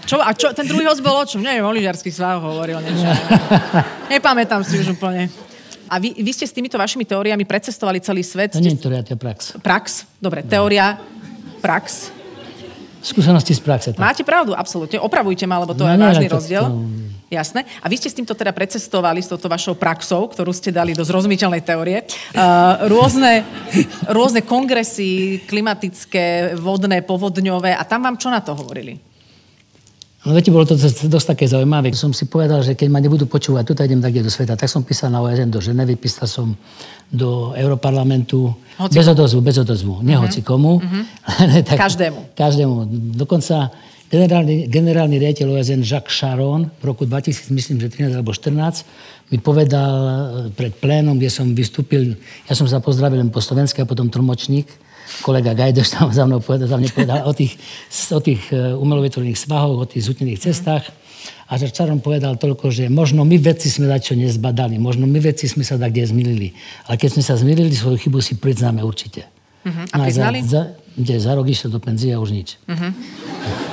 čo, 0.08 0.20
a 0.20 0.32
čo, 0.36 0.52
ten 0.52 0.68
druhý 0.68 0.88
host 0.88 1.00
bol 1.00 1.16
o 1.16 1.26
čom? 1.28 1.40
Neviem, 1.44 1.64
o 1.64 1.72
lyžiarských 1.72 2.16
svách 2.16 2.44
hovoril 2.44 2.80
niečo. 2.84 3.08
Nepamätám 4.12 4.64
si 4.64 4.80
už 4.80 4.96
úplne. 4.96 5.32
A 5.92 6.00
vy, 6.00 6.16
vy 6.16 6.32
ste 6.32 6.48
s 6.48 6.56
týmito 6.56 6.80
vašimi 6.80 7.04
teóriami 7.04 7.44
precestovali 7.44 8.00
celý 8.00 8.24
svet. 8.24 8.56
To 8.56 8.64
nie 8.64 8.76
je 8.76 8.80
teória, 8.80 9.04
to 9.04 9.16
je 9.16 9.20
prax. 9.20 9.60
Prax, 9.60 10.08
dobre, 10.24 10.44
teória, 10.48 10.96
prax. 11.60 12.16
Skúsenosti 13.02 13.58
z 13.58 13.62
praxe. 13.62 13.90
Tak. 13.92 14.00
Máte 14.00 14.22
pravdu, 14.22 14.54
absolútne. 14.54 15.02
Opravujte 15.02 15.44
ma, 15.46 15.58
lebo 15.60 15.74
to 15.74 15.84
No, 15.84 15.90
je 15.90 15.98
vážny 15.98 16.28
to- 16.30 16.36
rozdiel. 16.38 16.64
to- 16.66 17.10
Jasné. 17.32 17.64
A 17.80 17.88
vy 17.88 17.96
ste 17.96 18.12
s 18.12 18.16
týmto 18.20 18.36
teda 18.36 18.52
precestovali, 18.52 19.24
s 19.24 19.32
touto 19.32 19.48
vašou 19.48 19.80
praxou, 19.80 20.28
ktorú 20.28 20.52
ste 20.52 20.68
dali 20.68 20.92
do 20.92 21.00
zrozumiteľnej 21.00 21.64
teórie. 21.64 22.04
Uh, 22.36 22.92
rôzne, 22.92 23.48
rôzne 24.12 24.44
kongresy 24.44 25.40
klimatické, 25.48 26.60
vodné, 26.60 27.00
povodňové. 27.00 27.72
A 27.72 27.88
tam 27.88 28.04
vám 28.04 28.20
čo 28.20 28.28
na 28.28 28.44
to 28.44 28.52
hovorili? 28.52 29.00
No 30.22 30.38
viete, 30.38 30.54
bolo 30.54 30.70
to 30.70 30.78
dosť, 30.78 31.10
dosť 31.10 31.28
také 31.34 31.50
zaujímavé. 31.50 31.90
Som 31.98 32.14
si 32.14 32.30
povedal, 32.30 32.62
že 32.62 32.78
keď 32.78 32.94
ma 32.94 33.02
nebudú 33.02 33.26
počúvať, 33.26 33.66
tu 33.66 33.74
idem 33.74 33.98
tak 33.98 34.14
do 34.14 34.30
sveta, 34.30 34.54
tak 34.54 34.70
som 34.70 34.86
písal 34.86 35.10
na 35.10 35.18
OSN 35.18 35.50
do 35.50 35.58
Ženevy, 35.58 35.98
písal 35.98 36.30
som 36.30 36.54
do 37.10 37.58
Europarlamentu, 37.58 38.54
Hoci 38.78 39.02
bez 39.02 39.08
odozvu, 39.10 39.42
bez 39.42 39.58
odozvu. 39.58 40.06
Nie 40.06 40.22
hoci 40.22 40.46
komu. 40.46 40.78
tak, 41.66 41.74
Každému. 41.74 42.38
Každému. 42.38 42.74
Dokonca 43.18 43.74
generálny, 44.14 44.70
generálny 44.70 45.18
riaditeľ 45.18 45.58
OSN 45.58 45.82
Jacques 45.82 46.14
Charon 46.14 46.70
v 46.70 46.84
roku 46.86 47.10
2000, 47.10 47.50
myslím, 47.50 47.82
že 47.82 47.90
13 47.90 48.22
alebo 48.22 48.30
14, 48.30 49.34
mi 49.34 49.42
povedal 49.42 49.94
eh, 49.98 50.14
pred 50.54 50.76
plénom, 50.78 51.18
kde 51.18 51.34
som 51.34 51.50
vystúpil, 51.56 52.14
ja 52.46 52.54
som 52.54 52.70
sa 52.70 52.78
pozdravil 52.78 53.26
len 53.26 53.34
po 53.34 53.42
slovensky 53.42 53.82
a 53.82 53.90
potom 53.90 54.06
tlmočník, 54.06 54.70
kolega 55.20 55.52
Gajdoš 55.52 55.88
tam 55.92 56.08
za 56.16 56.24
mnou 56.24 56.40
povedal, 56.40 56.72
za 56.72 56.80
mňa 56.80 56.90
povedal 56.96 57.20
o 57.28 57.34
tých, 57.36 57.60
o 58.16 58.22
tých 58.24 58.42
eh, 58.56 58.72
umelo 58.74 59.04
vytvorených 59.04 59.40
svahoch, 59.40 59.84
o 59.84 59.90
tých 59.90 60.08
zútených 60.08 60.40
cestách. 60.40 60.88
A 61.52 61.60
že 61.60 61.68
Čaron 61.68 62.00
povedal 62.00 62.40
toľko, 62.40 62.72
že 62.72 62.88
možno 62.88 63.28
my 63.28 63.36
vedci 63.36 63.68
sme 63.68 63.92
čo 64.00 64.16
nezbadali, 64.16 64.80
možno 64.80 65.04
my 65.04 65.20
vedci 65.20 65.52
sme 65.52 65.68
sa 65.68 65.76
tak 65.76 65.92
kde 65.92 66.08
zmýlili. 66.08 66.56
Ale 66.88 66.96
keď 66.96 67.20
sme 67.20 67.24
sa 67.28 67.36
zmýlili, 67.36 67.76
svoju 67.76 68.00
chybu 68.00 68.24
si 68.24 68.40
priznáme 68.40 68.80
určite. 68.80 69.28
Uh-huh. 69.68 69.84
A 69.92 69.96
No 70.00 70.08
priznali? 70.08 70.40
Za, 70.48 70.48
za, 70.48 70.62
kde, 70.96 71.16
za 71.20 71.32
rok 71.36 71.46
išiel 71.52 71.70
do 71.76 71.84
penzie 71.84 72.16
a 72.16 72.24
už 72.24 72.32
nič. 72.32 72.56
Uh-huh. 72.72 72.96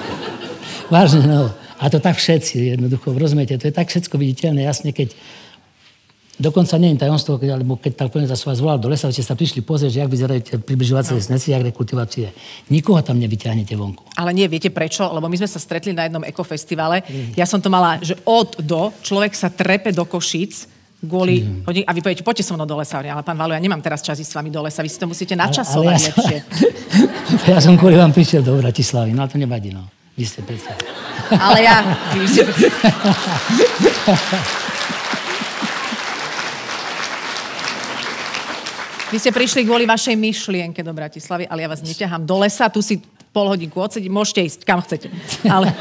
Vážne, 0.93 1.23
no. 1.23 1.55
A 1.79 1.85
to 1.87 2.03
tak 2.03 2.19
všetci, 2.19 2.75
jednoducho, 2.75 3.15
rozumiete, 3.15 3.55
to 3.55 3.71
je 3.71 3.75
tak 3.75 3.87
všetko 3.87 4.19
viditeľné, 4.19 4.67
jasne, 4.67 4.91
keď 4.91 5.15
Dokonca 6.39 6.79
nie 6.79 6.95
je 6.95 7.03
tajomstvo, 7.03 7.35
keď, 7.35 7.59
alebo 7.59 7.75
keď 7.75 7.93
tá 7.99 8.05
planeta 8.07 8.39
sa 8.39 8.55
vás 8.55 8.63
do 8.63 8.87
lesa, 8.87 9.11
ste 9.11 9.27
sa 9.27 9.35
prišli 9.35 9.67
pozrieť, 9.67 9.91
že 9.91 9.99
jak 10.07 10.11
vyzerajú 10.11 10.41
tie 10.47 10.57
približovacie 10.63 11.13
no. 11.13 11.19
lesnice, 11.19 11.51
jak 11.51 11.67
rekultivácie. 11.67 12.31
Nikoho 12.71 13.03
tam 13.03 13.19
nevyťahnete 13.19 13.75
vonku. 13.75 14.07
Ale 14.15 14.31
nie, 14.31 14.47
viete 14.47 14.71
prečo? 14.71 15.11
Lebo 15.11 15.27
my 15.27 15.35
sme 15.35 15.51
sa 15.51 15.59
stretli 15.59 15.91
na 15.91 16.07
jednom 16.07 16.23
ekofestivale. 16.23 17.03
Ja 17.35 17.43
som 17.43 17.59
to 17.59 17.67
mala, 17.67 17.99
že 17.99 18.15
od 18.23 18.63
do, 18.63 18.95
človek 19.03 19.35
sa 19.35 19.51
trepe 19.51 19.91
do 19.91 20.07
Košíc, 20.07 20.71
kvôli... 21.03 21.43
Mm. 21.43 21.67
A 21.87 21.91
vy 21.91 22.01
poviete, 22.07 22.23
poďte 22.23 22.47
so 22.47 22.55
mnou 22.55 22.71
do 22.71 22.79
lesa. 22.79 23.03
Ale 23.03 23.23
pán 23.27 23.35
Valu, 23.35 23.59
ja 23.59 23.63
nemám 23.63 23.83
teraz 23.83 23.99
čas 24.03 24.19
ísť 24.23 24.31
s 24.31 24.39
vami 24.39 24.55
do 24.55 24.63
lesa, 24.63 24.87
vy 24.87 24.91
si 24.91 24.99
to 24.99 25.11
musíte 25.11 25.35
načasovať 25.35 25.95
ja, 25.95 26.07
lepšie. 26.07 26.39
Som, 26.47 27.51
ja 27.55 27.59
som 27.59 27.75
kvôli 27.75 27.99
vám 27.99 28.15
prišiel 28.15 28.47
do 28.47 28.55
Bratislavy, 28.59 29.11
no 29.11 29.27
ale 29.27 29.31
to 29.31 29.39
nevadí, 29.43 29.75
no. 29.75 29.91
Vy 30.15 30.23
ste 30.23 30.47
predsa. 30.47 30.71
Ale 31.35 31.67
ja... 31.67 31.83
Vy 39.09 39.17
ste 39.17 39.33
prišli 39.33 39.65
kvôli 39.65 39.89
vašej 39.89 40.13
myšlienke 40.21 40.85
do 40.85 40.93
Bratislavy, 40.93 41.49
ale 41.49 41.65
ja 41.65 41.73
vás 41.73 41.81
neťahám 41.81 42.29
do 42.29 42.45
lesa, 42.45 42.69
tu 42.69 42.85
si 42.85 43.01
pol 43.33 43.49
hodinku 43.49 43.81
odsedím, 43.81 44.13
môžete 44.13 44.45
ísť 44.45 44.61
kam 44.69 44.85
chcete. 44.85 45.09
Ale, 45.49 45.73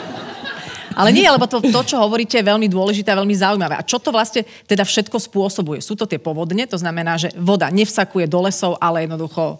ale 0.96 1.10
nie, 1.12 1.28
lebo 1.28 1.44
to, 1.44 1.60
to, 1.60 1.82
čo 1.84 2.00
hovoríte, 2.00 2.40
je 2.40 2.48
veľmi 2.48 2.72
dôležité 2.72 3.12
a 3.12 3.20
veľmi 3.20 3.36
zaujímavé. 3.36 3.76
A 3.76 3.84
čo 3.84 4.00
to 4.00 4.16
vlastne 4.16 4.48
teda 4.64 4.88
všetko 4.88 5.20
spôsobuje? 5.20 5.84
Sú 5.84 6.00
to 6.00 6.08
tie 6.08 6.24
povodne, 6.24 6.64
to 6.72 6.80
znamená, 6.80 7.20
že 7.20 7.36
voda 7.36 7.68
nevsakuje 7.68 8.32
do 8.32 8.48
lesov, 8.48 8.80
ale 8.80 9.04
jednoducho 9.04 9.60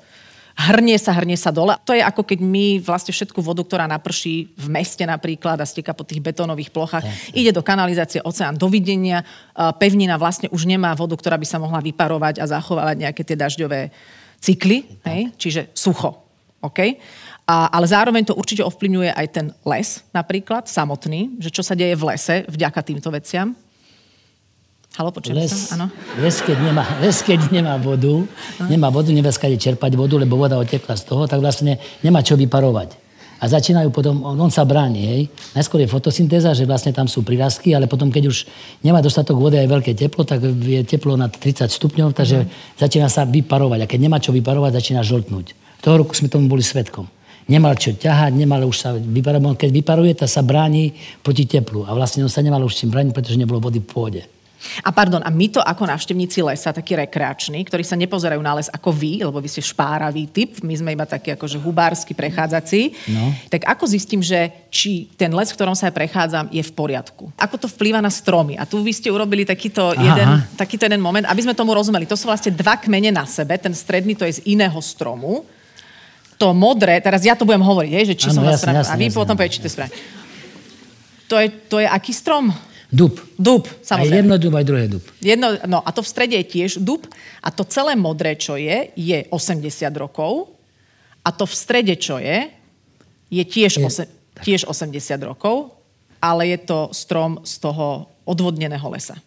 hrnie 0.58 0.98
sa, 0.98 1.14
hrnie 1.14 1.38
sa 1.38 1.54
dole. 1.54 1.78
To 1.86 1.94
je 1.94 2.02
ako 2.02 2.26
keď 2.26 2.40
my 2.42 2.82
vlastne 2.82 3.14
všetku 3.14 3.40
vodu, 3.46 3.62
ktorá 3.62 3.86
naprší 3.86 4.50
v 4.58 4.68
meste 4.74 5.06
napríklad 5.06 5.62
a 5.62 5.70
steka 5.70 5.94
po 5.94 6.02
tých 6.02 6.20
betónových 6.20 6.74
plochách, 6.74 7.06
ide 7.38 7.54
do 7.54 7.62
kanalizácie 7.62 8.26
oceán. 8.26 8.58
Dovidenia, 8.58 9.22
pevnina 9.78 10.18
vlastne 10.18 10.50
už 10.50 10.66
nemá 10.66 10.98
vodu, 10.98 11.14
ktorá 11.14 11.38
by 11.38 11.46
sa 11.46 11.62
mohla 11.62 11.78
vyparovať 11.78 12.42
a 12.42 12.50
zachovávať 12.50 12.96
nejaké 13.06 13.22
tie 13.22 13.38
dažďové 13.38 13.94
cykly, 14.42 14.90
hej? 15.06 15.30
čiže 15.38 15.62
sucho. 15.78 16.26
Okay? 16.58 16.98
A, 17.46 17.70
ale 17.70 17.86
zároveň 17.86 18.26
to 18.26 18.36
určite 18.36 18.66
ovplyvňuje 18.66 19.14
aj 19.14 19.28
ten 19.30 19.48
les 19.64 20.02
napríklad, 20.12 20.66
samotný, 20.66 21.38
že 21.38 21.54
čo 21.54 21.62
sa 21.62 21.78
deje 21.78 21.94
v 21.94 22.04
lese 22.12 22.36
vďaka 22.50 22.82
týmto 22.82 23.14
veciam. 23.14 23.54
Halo, 24.96 25.12
počujem 25.12 25.38
les? 25.38 25.54
Áno. 25.76 25.92
Les, 26.18 26.38
keď 26.40 26.58
nemá, 26.64 26.86
les, 27.04 27.18
keď 27.22 27.52
nemá 27.52 27.76
vodu, 27.76 28.24
Aha. 28.58 28.72
nemá 28.72 28.88
vodu, 28.88 29.12
nevie 29.12 29.30
skade 29.30 29.60
čerpať 29.60 29.94
vodu, 29.94 30.16
lebo 30.18 30.40
voda 30.40 30.58
otekla 30.58 30.96
z 30.96 31.04
toho, 31.06 31.28
tak 31.28 31.44
vlastne 31.44 31.78
nemá 32.02 32.24
čo 32.24 32.34
vyparovať. 32.34 32.98
A 33.38 33.46
začínajú 33.46 33.94
potom, 33.94 34.26
on, 34.26 34.34
on 34.34 34.50
sa 34.50 34.66
bráni, 34.66 35.02
hej. 35.06 35.22
Najskôr 35.54 35.86
je 35.86 35.90
fotosyntéza, 35.94 36.58
že 36.58 36.66
vlastne 36.66 36.90
tam 36.90 37.06
sú 37.06 37.22
prírastky, 37.22 37.78
ale 37.78 37.86
potom, 37.86 38.10
keď 38.10 38.34
už 38.34 38.50
nemá 38.82 38.98
dostatok 38.98 39.38
vody 39.38 39.62
aj 39.62 39.70
veľké 39.70 39.94
teplo, 39.94 40.26
tak 40.26 40.42
je 40.42 40.82
teplo 40.82 41.14
na 41.14 41.30
30 41.30 41.70
stupňov, 41.70 42.18
takže 42.18 42.38
uh 42.42 42.50
začína 42.78 43.10
sa 43.10 43.26
vyparovať. 43.26 43.86
A 43.86 43.90
keď 43.90 44.00
nemá 44.02 44.18
čo 44.18 44.34
vyparovať, 44.34 44.82
začína 44.82 45.02
žltnúť. 45.02 45.54
Toho 45.82 46.02
roku 46.02 46.14
sme 46.14 46.30
tomu 46.30 46.50
boli 46.50 46.62
svetkom. 46.62 47.10
Nemal 47.50 47.78
čo 47.78 47.94
ťahať, 47.94 48.38
nemal 48.38 48.66
už 48.66 48.78
sa 48.78 48.90
vyparovať. 48.94 49.66
Keď 49.66 49.70
vyparuje, 49.74 50.14
tak 50.14 50.30
sa 50.30 50.46
bráni 50.46 50.94
proti 51.26 51.50
teplu. 51.50 51.86
A 51.86 51.94
vlastne 51.98 52.22
on 52.22 52.30
sa 52.30 52.46
nemal 52.46 52.62
už 52.62 52.78
čím 52.78 52.94
brániť, 52.94 53.14
pretože 53.14 53.38
nebolo 53.38 53.58
vody 53.58 53.82
v 53.82 53.88
pôde. 53.90 54.22
A 54.82 54.90
pardon, 54.90 55.22
a 55.22 55.30
my 55.30 55.48
to 55.54 55.62
ako 55.62 55.86
návštevníci 55.86 56.42
lesa, 56.42 56.74
takí 56.74 56.98
rekreační, 56.98 57.62
ktorí 57.66 57.86
sa 57.86 57.94
nepozerajú 57.94 58.42
na 58.42 58.58
les 58.58 58.70
ako 58.74 58.90
vy, 58.90 59.22
lebo 59.22 59.38
vy 59.38 59.50
ste 59.50 59.62
špáravý 59.62 60.26
typ, 60.30 60.60
my 60.66 60.74
sme 60.74 60.90
iba 60.98 61.06
takí 61.06 61.30
akože 61.34 61.62
hubársky 61.62 62.18
prechádzajúci, 62.18 62.82
no. 63.14 63.34
tak 63.54 63.70
ako 63.70 63.84
zistím, 63.86 64.22
že 64.26 64.50
či 64.74 65.10
ten 65.14 65.30
les, 65.32 65.54
v 65.54 65.58
ktorom 65.58 65.78
sa 65.78 65.90
ja 65.90 65.94
prechádzam, 65.94 66.50
je 66.50 66.64
v 66.66 66.72
poriadku? 66.74 67.30
Ako 67.38 67.56
to 67.62 67.68
vplýva 67.70 68.02
na 68.02 68.10
stromy? 68.10 68.58
A 68.58 68.66
tu 68.66 68.82
vy 68.82 68.92
ste 68.94 69.14
urobili 69.14 69.46
takýto 69.46 69.94
jeden, 69.94 70.28
takýto 70.58 70.90
jeden 70.90 71.02
moment, 71.02 71.30
aby 71.30 71.42
sme 71.46 71.54
tomu 71.54 71.78
rozumeli. 71.78 72.10
To 72.10 72.18
sú 72.18 72.26
vlastne 72.26 72.50
dva 72.54 72.82
kmene 72.82 73.14
na 73.14 73.30
sebe, 73.30 73.56
ten 73.62 73.74
stredný 73.78 74.18
to 74.18 74.26
je 74.26 74.42
z 74.42 74.46
iného 74.50 74.78
stromu, 74.82 75.46
to 76.38 76.54
modré, 76.54 77.02
teraz 77.02 77.26
ja 77.26 77.34
to 77.34 77.50
budem 77.50 77.66
hovoriť, 77.66 77.92
je, 77.92 78.02
že 78.14 78.16
či 78.16 78.28
ano, 78.30 78.36
som 78.38 78.44
jasne, 78.46 78.74
jasne, 78.78 78.94
a 78.94 78.96
vy 78.98 79.10
jasne, 79.10 79.18
potom 79.18 79.34
poviete, 79.34 79.58
či 79.58 79.62
to 79.66 79.68
je 79.70 79.74
správne. 79.74 79.96
To 81.28 81.36
je, 81.42 81.48
to 81.68 81.78
je 81.84 81.88
aký 81.90 82.14
strom? 82.14 82.54
Dub. 82.88 83.20
Dub, 83.36 83.68
samozrejme. 83.84 84.16
Aj 84.16 84.20
jedno 84.24 84.36
dub, 84.40 84.54
aj 84.56 84.66
druhé 84.66 84.86
dub. 84.88 85.04
Jedno, 85.20 85.60
no 85.68 85.84
a 85.84 85.90
to 85.92 86.00
v 86.00 86.08
strede 86.08 86.40
je 86.40 86.48
tiež 86.48 86.80
dub 86.80 87.04
a 87.44 87.52
to 87.52 87.68
celé 87.68 88.00
modré, 88.00 88.40
čo 88.40 88.56
je, 88.56 88.96
je 88.96 89.28
80 89.28 89.68
rokov 90.00 90.56
a 91.20 91.30
to 91.36 91.44
v 91.44 91.56
strede, 91.56 92.00
čo 92.00 92.16
je, 92.16 92.48
je 93.28 93.44
tiež, 93.44 93.76
je, 93.76 93.84
ose, 93.84 94.04
tiež 94.40 94.72
80 94.72 95.04
rokov, 95.28 95.76
ale 96.24 96.56
je 96.56 96.60
to 96.64 96.88
strom 96.96 97.44
z 97.44 97.60
toho 97.60 98.08
odvodneného 98.24 98.88
lesa. 98.88 99.20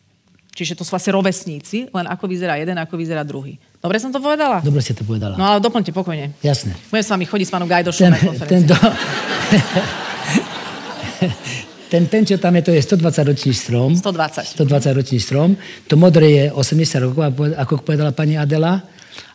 Čiže 0.57 0.81
to 0.81 0.85
sú 0.85 0.97
vlastne 0.97 1.13
rovesníci, 1.15 1.93
len 1.93 2.07
ako 2.09 2.27
vyzerá 2.27 2.57
jeden, 2.57 2.81
ako 2.81 2.97
vyzerá 2.97 3.23
druhý. 3.29 3.61
Dobre 3.81 4.01
som 4.01 4.09
to 4.09 4.25
povedala? 4.25 4.65
Dobre 4.65 4.81
ste 4.81 4.97
to 4.97 5.05
povedala. 5.05 5.37
No 5.37 5.45
ale 5.47 5.61
doplňte 5.61 5.93
pokojne. 5.93 6.33
Jasne. 6.41 6.73
Budem 6.89 7.05
s 7.05 7.13
vami 7.13 7.29
chodiť 7.29 7.47
s 7.49 7.53
pánom 7.53 7.69
Gajdošom 7.69 8.05
ten, 8.09 8.13
na 8.13 8.19
konferenciu. 8.19 8.57
Ten 8.57 8.69
do... 8.69 8.77
ten, 11.91 12.07
ten, 12.07 12.23
čo 12.23 12.39
tam 12.39 12.55
je, 12.55 12.71
to 12.71 12.73
je 12.73 12.81
120-ročný 12.87 13.51
strom. 13.51 13.99
120. 13.99 14.63
120-ročný 14.63 15.19
strom. 15.19 15.59
To 15.91 15.99
modré 15.99 16.27
je 16.31 16.45
80 16.55 17.05
rokov, 17.11 17.21
ako 17.59 17.83
povedala 17.83 18.15
pani 18.15 18.39
Adela. 18.39 18.79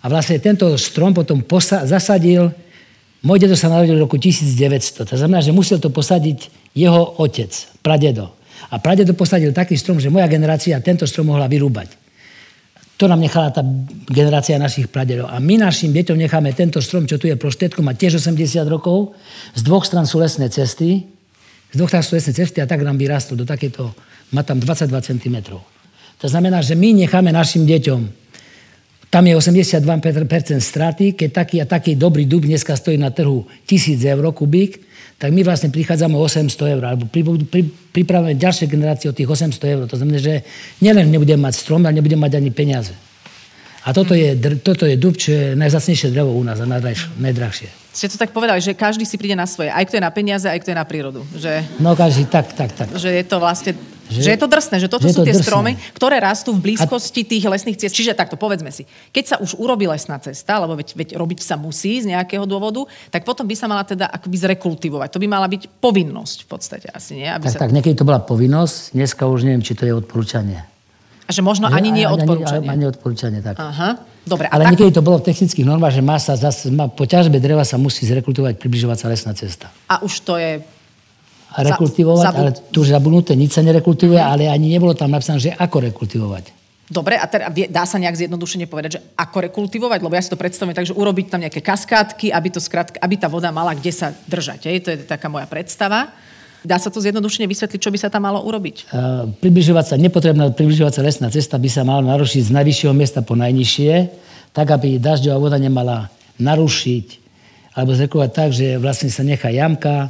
A 0.01 0.05
vlastne 0.07 0.39
tento 0.39 0.71
strom 0.79 1.11
potom 1.11 1.43
posa- 1.43 1.83
zasadil, 1.83 2.47
môj 3.27 3.43
dedo 3.43 3.59
sa 3.59 3.67
narodil 3.67 3.99
v 3.99 4.07
roku 4.07 4.15
1900. 4.15 5.03
To 5.03 5.15
znamená, 5.19 5.43
že 5.43 5.51
musel 5.51 5.83
to 5.83 5.91
posadiť 5.91 6.71
jeho 6.71 7.19
otec, 7.19 7.51
pradedo. 7.83 8.31
A 8.71 8.79
pradedo 8.79 9.11
posadil 9.11 9.51
taký 9.51 9.75
strom, 9.75 9.99
že 9.99 10.07
moja 10.07 10.31
generácia 10.31 10.79
tento 10.79 11.03
strom 11.03 11.35
mohla 11.35 11.51
vyrúbať. 11.51 12.07
To 12.95 13.11
nám 13.11 13.19
nechala 13.19 13.51
tá 13.51 13.59
generácia 14.07 14.55
našich 14.55 14.87
pradedov. 14.87 15.27
A 15.27 15.43
my 15.43 15.59
našim 15.59 15.91
deťom 15.91 16.15
necháme 16.15 16.55
tento 16.55 16.79
strom, 16.79 17.03
čo 17.03 17.19
tu 17.19 17.27
je 17.27 17.35
proštetko, 17.35 17.83
má 17.83 17.91
tiež 17.91 18.23
80 18.23 18.63
rokov. 18.71 19.11
Z 19.51 19.67
dvoch 19.67 19.83
stran 19.83 20.07
sú 20.07 20.23
lesné 20.23 20.47
cesty 20.47 21.03
z 21.75 22.11
lesné 22.15 22.31
cesty 22.33 22.63
a 22.63 22.65
tak 22.65 22.81
nám 22.81 22.95
vyrastol 22.95 23.35
do 23.35 23.45
takéto, 23.45 23.91
má 24.31 24.41
tam 24.41 24.63
22 24.63 24.95
cm. 25.01 25.59
To 26.23 26.27
znamená, 26.31 26.63
že 26.63 26.79
my 26.79 27.05
necháme 27.05 27.29
našim 27.35 27.67
deťom, 27.67 28.25
tam 29.15 29.23
je 29.27 29.35
82% 29.37 29.79
straty, 30.59 31.15
keď 31.15 31.29
taký 31.31 31.55
a 31.63 31.65
taký 31.67 31.95
dobrý 31.95 32.27
dub 32.27 32.43
dneska 32.43 32.75
stojí 32.75 32.99
na 32.99 33.15
trhu 33.15 33.47
1000 33.63 34.03
eur 34.03 34.27
kubík, 34.35 34.83
tak 35.15 35.31
my 35.31 35.47
vlastne 35.47 35.71
prichádzame 35.71 36.19
o 36.19 36.23
800 36.27 36.75
eur, 36.75 36.83
alebo 36.83 37.07
pri, 37.07 37.23
pri, 37.47 37.63
pripravujeme 37.95 38.35
ďalšie 38.35 38.67
generácie 38.67 39.07
o 39.07 39.15
tých 39.15 39.31
800 39.31 39.55
eur. 39.71 39.83
To 39.87 39.95
znamená, 39.95 40.19
že 40.19 40.43
nielen 40.83 41.07
nebudem 41.07 41.39
mať 41.39 41.55
strom, 41.55 41.79
ale 41.87 41.95
nebudem 41.95 42.19
mať 42.19 42.35
ani 42.35 42.51
peniaze. 42.51 42.91
A 43.85 43.93
toto 43.93 44.17
je, 44.17 44.33
toto 44.65 44.89
je 44.89 44.97
dub, 44.97 45.13
čo 45.13 45.29
je 45.29 45.43
najzacnejšie 45.53 46.09
drevo 46.09 46.33
u 46.33 46.41
nás 46.41 46.57
a 46.57 46.65
najdrahšie. 46.65 47.69
Ste 47.93 48.09
to 48.09 48.17
tak 48.17 48.33
povedali, 48.33 48.57
že 48.57 48.73
každý 48.73 49.05
si 49.05 49.15
príde 49.15 49.37
na 49.37 49.45
svoje. 49.45 49.69
Aj 49.69 49.85
kto 49.85 50.01
je 50.01 50.03
na 50.03 50.09
peniaze, 50.09 50.49
aj 50.49 50.57
kto 50.65 50.73
je 50.73 50.77
na 50.77 50.83
prírodu. 50.89 51.21
Že, 51.37 51.63
no 51.79 51.93
každý, 51.93 52.25
tak, 52.25 52.51
tak, 52.57 52.73
tak. 52.73 52.89
Že 52.91 53.13
je 53.13 53.23
to 53.29 53.37
vlastne 53.37 53.71
že, 54.05 54.21
že 54.21 54.29
je 54.37 54.39
to 54.41 54.45
drsné, 54.45 54.75
že 54.77 54.89
toto 54.89 55.09
že 55.09 55.17
sú 55.17 55.25
tie 55.25 55.33
drsné. 55.33 55.45
stromy, 55.49 55.71
ktoré 55.97 56.21
rastú 56.21 56.53
v 56.53 56.61
blízkosti 56.61 57.25
a... 57.25 57.29
tých 57.29 57.45
lesných 57.49 57.77
ciest. 57.77 57.95
Čiže 57.97 58.13
takto, 58.13 58.37
povedzme 58.37 58.69
si, 58.69 58.85
keď 59.09 59.23
sa 59.25 59.35
už 59.41 59.57
urobí 59.57 59.89
lesná 59.89 60.21
cesta, 60.21 60.61
lebo 60.61 60.77
veď, 60.77 60.93
veď 60.93 61.09
robiť 61.17 61.41
sa 61.41 61.57
musí 61.57 62.05
z 62.05 62.13
nejakého 62.13 62.45
dôvodu, 62.45 62.85
tak 63.09 63.25
potom 63.25 63.49
by 63.49 63.55
sa 63.57 63.65
mala 63.65 63.81
teda 63.81 64.05
akoby 64.05 64.37
zrekultivovať. 64.37 65.09
To 65.09 65.17
by 65.17 65.25
mala 65.25 65.49
byť 65.49 65.81
povinnosť 65.81 66.37
v 66.45 66.47
podstate 66.49 66.87
asi, 66.93 67.17
nie? 67.17 67.29
Aby 67.29 67.49
tak, 67.49 67.53
sa... 67.57 67.61
tak, 67.65 67.73
niekedy 67.73 67.97
to 67.97 68.05
bola 68.05 68.21
povinnosť, 68.21 68.93
dneska 68.93 69.25
už 69.25 69.41
neviem, 69.49 69.65
či 69.65 69.73
to 69.73 69.89
je 69.89 69.93
odporúčanie. 69.97 70.74
A 71.25 71.29
že 71.33 71.41
možno 71.41 71.65
ani 71.65 71.89
nie 71.89 72.05
odporúčanie. 72.05 72.69
Ani, 72.69 72.85
ani 72.85 72.85
odporúčanie, 72.85 73.39
tak. 73.41 73.57
Aha. 73.57 73.97
Dobre, 74.25 74.45
Ale 74.49 74.65
tak... 74.65 74.71
niekedy 74.77 74.91
to 74.93 75.01
bolo 75.01 75.21
v 75.21 75.25
technických 75.25 75.65
normách, 75.65 75.97
že 75.97 76.03
má 76.05 76.17
sa 76.21 76.37
zas, 76.37 76.69
má, 76.69 76.85
po 76.89 77.05
ťažbe 77.05 77.41
dreva 77.41 77.65
sa 77.65 77.77
musí 77.81 78.05
zrekultivovať 78.05 78.57
približovacia 78.61 79.09
lesná 79.09 79.33
cesta. 79.33 79.69
A 79.89 80.01
už 80.05 80.21
to 80.21 80.37
je 80.37 80.61
a 81.55 81.59
rekultivovať, 81.63 82.25
za, 82.25 82.35
ale 82.35 82.51
tu 82.51 82.83
už 82.83 82.91
zabudnuté, 82.91 83.31
nič 83.33 83.55
sa 83.55 83.63
nerekultivuje, 83.63 84.19
hmm. 84.19 84.31
ale 84.35 84.43
ani 84.51 84.67
nebolo 84.67 84.91
tam 84.91 85.07
napísané, 85.13 85.39
že 85.39 85.51
ako 85.55 85.87
rekultivovať. 85.87 86.51
Dobre, 86.85 87.17
a 87.17 87.25
teda 87.25 87.49
dá 87.49 87.81
sa 87.89 87.97
nejak 87.97 88.13
zjednodušene 88.13 88.69
povedať, 88.69 89.01
že 89.01 89.03
ako 89.17 89.49
rekultivovať, 89.49 90.05
lebo 90.05 90.13
ja 90.13 90.21
si 90.21 90.29
to 90.29 90.37
predstavujem 90.37 90.77
tak, 90.77 90.85
že 90.85 90.93
urobiť 90.93 91.25
tam 91.33 91.41
nejaké 91.41 91.57
kaskádky, 91.65 92.29
aby, 92.29 92.47
to 92.53 92.61
skrátka, 92.61 93.01
aby 93.01 93.17
tá 93.17 93.25
voda 93.25 93.49
mala 93.49 93.73
kde 93.73 93.89
sa 93.89 94.13
držať. 94.29 94.69
Je? 94.69 94.83
To 94.85 94.89
je 94.93 94.97
taká 95.01 95.25
moja 95.25 95.49
predstava. 95.49 96.13
Dá 96.65 96.81
sa 96.81 96.89
to 96.89 96.97
zjednodušene 96.97 97.45
vysvetliť, 97.45 97.79
čo 97.79 97.93
by 97.93 97.97
sa 98.01 98.09
tam 98.09 98.25
malo 98.25 98.41
urobiť? 98.41 98.89
Uh, 98.89 99.29
približovať 99.37 99.85
sa, 99.93 99.95
nepotrebná 100.01 100.49
približovacia 100.49 101.05
lesná 101.05 101.29
cesta 101.29 101.61
by 101.61 101.69
sa 101.69 101.85
mala 101.85 102.01
narušiť 102.01 102.49
z 102.49 102.51
najvyššieho 102.51 102.93
miesta 102.97 103.21
po 103.21 103.37
najnižšie, 103.37 103.93
tak 104.49 104.73
aby 104.73 104.97
dažďová 104.97 105.37
voda 105.37 105.57
nemala 105.61 106.09
narušiť 106.41 107.21
alebo 107.77 107.91
zrekovať 107.93 108.29
tak, 108.31 108.49
že 108.55 108.81
vlastne 108.81 109.11
sa 109.11 109.21
nechá 109.21 109.51
jamka, 109.51 110.09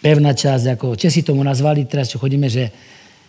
pevná 0.00 0.32
časť, 0.32 0.78
ako 0.78 0.96
Česi 0.96 1.20
tomu 1.20 1.44
nazvali, 1.44 1.84
teraz 1.84 2.08
čo 2.08 2.16
chodíme, 2.16 2.48
že 2.48 2.72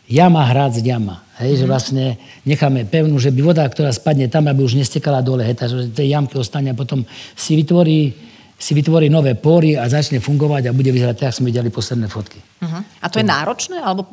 jama, 0.07 0.47
hrad 0.47 0.77
z 0.77 0.85
jama. 0.87 1.19
Hej, 1.39 1.57
mm-hmm. 1.57 1.59
že 1.59 1.65
mhm. 1.65 1.71
vlastne 1.71 2.05
necháme 2.47 2.81
pevnú, 2.87 3.19
že 3.19 3.33
by 3.33 3.41
voda, 3.43 3.63
ktorá 3.67 3.91
spadne 3.91 4.31
tam, 4.31 4.47
aby 4.47 4.63
už 4.63 4.79
nestekala 4.79 5.19
dole. 5.19 5.43
Hej, 5.43 5.59
takže 5.59 5.91
tej 5.91 6.13
jamky 6.15 6.39
ostane 6.39 6.71
a 6.71 6.77
potom 6.77 7.03
si 7.35 7.57
vytvorí 7.59 8.30
si 8.61 8.77
vytvorí 8.77 9.09
nové 9.09 9.33
pory 9.33 9.73
a 9.73 9.89
začne 9.89 10.21
fungovať 10.21 10.69
a 10.69 10.71
bude 10.71 10.93
vyzerať 10.93 11.15
tak, 11.17 11.27
ako 11.33 11.37
sme 11.41 11.49
videli 11.49 11.73
posledné 11.73 12.05
fotky. 12.05 12.37
Uh-huh. 12.37 12.85
A 13.01 13.05
to, 13.09 13.17
to 13.17 13.25
je 13.25 13.27
náročné? 13.27 13.77
Alebo... 13.81 14.05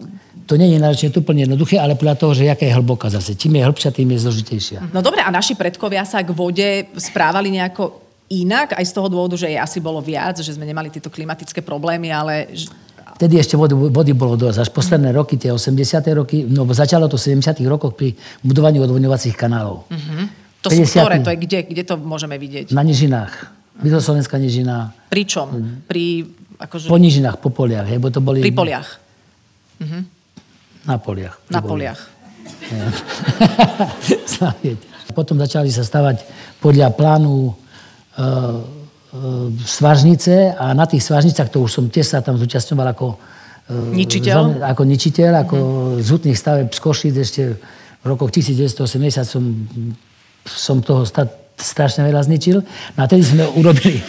To 0.48 0.56
nie 0.56 0.72
je 0.72 0.80
náročné, 0.80 1.12
to 1.12 1.20
úplne 1.20 1.44
jednoduché, 1.44 1.76
ale 1.76 2.00
podľa 2.00 2.16
toho, 2.16 2.32
že 2.32 2.48
jaká 2.48 2.64
je 2.64 2.72
hlboká 2.72 3.12
zase. 3.12 3.36
Čím 3.36 3.60
je 3.60 3.68
hĺbšia, 3.68 3.92
tým 3.92 4.08
je 4.16 4.18
zložitejšia. 4.24 4.78
No 4.88 5.04
dobre, 5.04 5.20
a 5.20 5.28
naši 5.28 5.52
predkovia 5.52 6.08
sa 6.08 6.24
k 6.24 6.32
vode 6.32 6.88
správali 6.96 7.52
nejako 7.52 8.08
inak, 8.32 8.72
aj 8.72 8.88
z 8.88 8.92
toho 8.96 9.08
dôvodu, 9.12 9.36
že 9.36 9.52
je 9.52 9.60
asi 9.60 9.84
bolo 9.84 10.00
viac, 10.00 10.40
že 10.40 10.56
sme 10.56 10.64
nemali 10.64 10.88
tieto 10.88 11.12
klimatické 11.12 11.60
problémy, 11.60 12.08
ale... 12.08 12.48
Vtedy 13.20 13.36
ešte 13.36 13.60
vody, 13.60 13.76
vody 13.76 14.16
bolo 14.16 14.38
dosť. 14.38 14.64
Až 14.64 14.70
posledné 14.72 15.12
roky, 15.12 15.36
tie 15.36 15.52
80. 15.52 15.76
roky, 16.16 16.48
no 16.48 16.64
začalo 16.72 17.04
to 17.10 17.20
v 17.20 17.36
70. 17.36 17.60
rokoch 17.68 17.92
pri 17.92 18.16
budovaní 18.40 18.80
odvodňovacích 18.80 19.36
kanálov. 19.36 19.84
Uh-huh. 19.90 20.24
To 20.62 20.70
50. 20.70 20.86
sú 20.86 20.96
ktoré? 21.02 21.16
To 21.20 21.32
je 21.34 21.38
kde? 21.42 21.58
Kde 21.66 21.82
to 21.82 21.94
môžeme 21.98 22.38
vidieť? 22.38 22.70
Na 22.70 22.86
nižinách. 22.86 23.57
Vysoslovenská 23.78 24.42
nižina. 24.42 24.90
Pri 25.06 25.22
čom? 25.22 25.54
Pri, 25.86 26.26
akože... 26.58 26.90
Po 26.90 26.98
nižinách, 26.98 27.38
po 27.38 27.54
poliach. 27.54 27.86
Hebo 27.86 28.10
to 28.10 28.18
boli... 28.18 28.42
Pri 28.42 28.54
poliach. 28.54 28.98
Mhm. 29.78 30.00
Na 30.88 30.96
poliach. 30.98 31.36
Na 31.52 31.60
poliach. 31.62 32.18
Potom 35.18 35.40
začali 35.40 35.72
sa 35.72 35.84
stavať 35.84 36.24
podľa 36.62 36.90
plánu 36.94 37.48
e, 37.48 37.50
e, 37.50 37.54
svažnice 39.62 40.54
a 40.54 40.74
na 40.74 40.86
tých 40.86 41.04
svažnicách, 41.04 41.50
to 41.50 41.60
už 41.64 41.72
som 41.72 41.90
tiež 41.90 42.06
sa 42.06 42.20
tam 42.22 42.38
zúčastňoval 42.38 42.88
ako 42.92 43.06
e, 43.14 43.16
ničiteľ, 43.98 44.62
ako, 44.62 44.82
ničiteľ, 44.84 45.32
ako 45.46 45.56
mm-hmm. 45.56 46.02
z 46.02 46.08
hutných 46.12 46.38
staveb 46.38 46.68
z 46.70 46.78
Košic 46.78 47.16
ešte 47.18 47.42
v 47.98 48.06
rokoch 48.06 48.30
1980 48.30 49.26
som, 49.26 49.42
som 50.46 50.78
toho 50.80 51.02
sta, 51.02 51.26
strašne 51.60 52.06
veľa 52.06 52.24
zničil. 52.24 52.62
No 52.94 53.00
a 53.02 53.06
tedy 53.10 53.26
sme 53.26 53.44
urobili... 53.58 54.00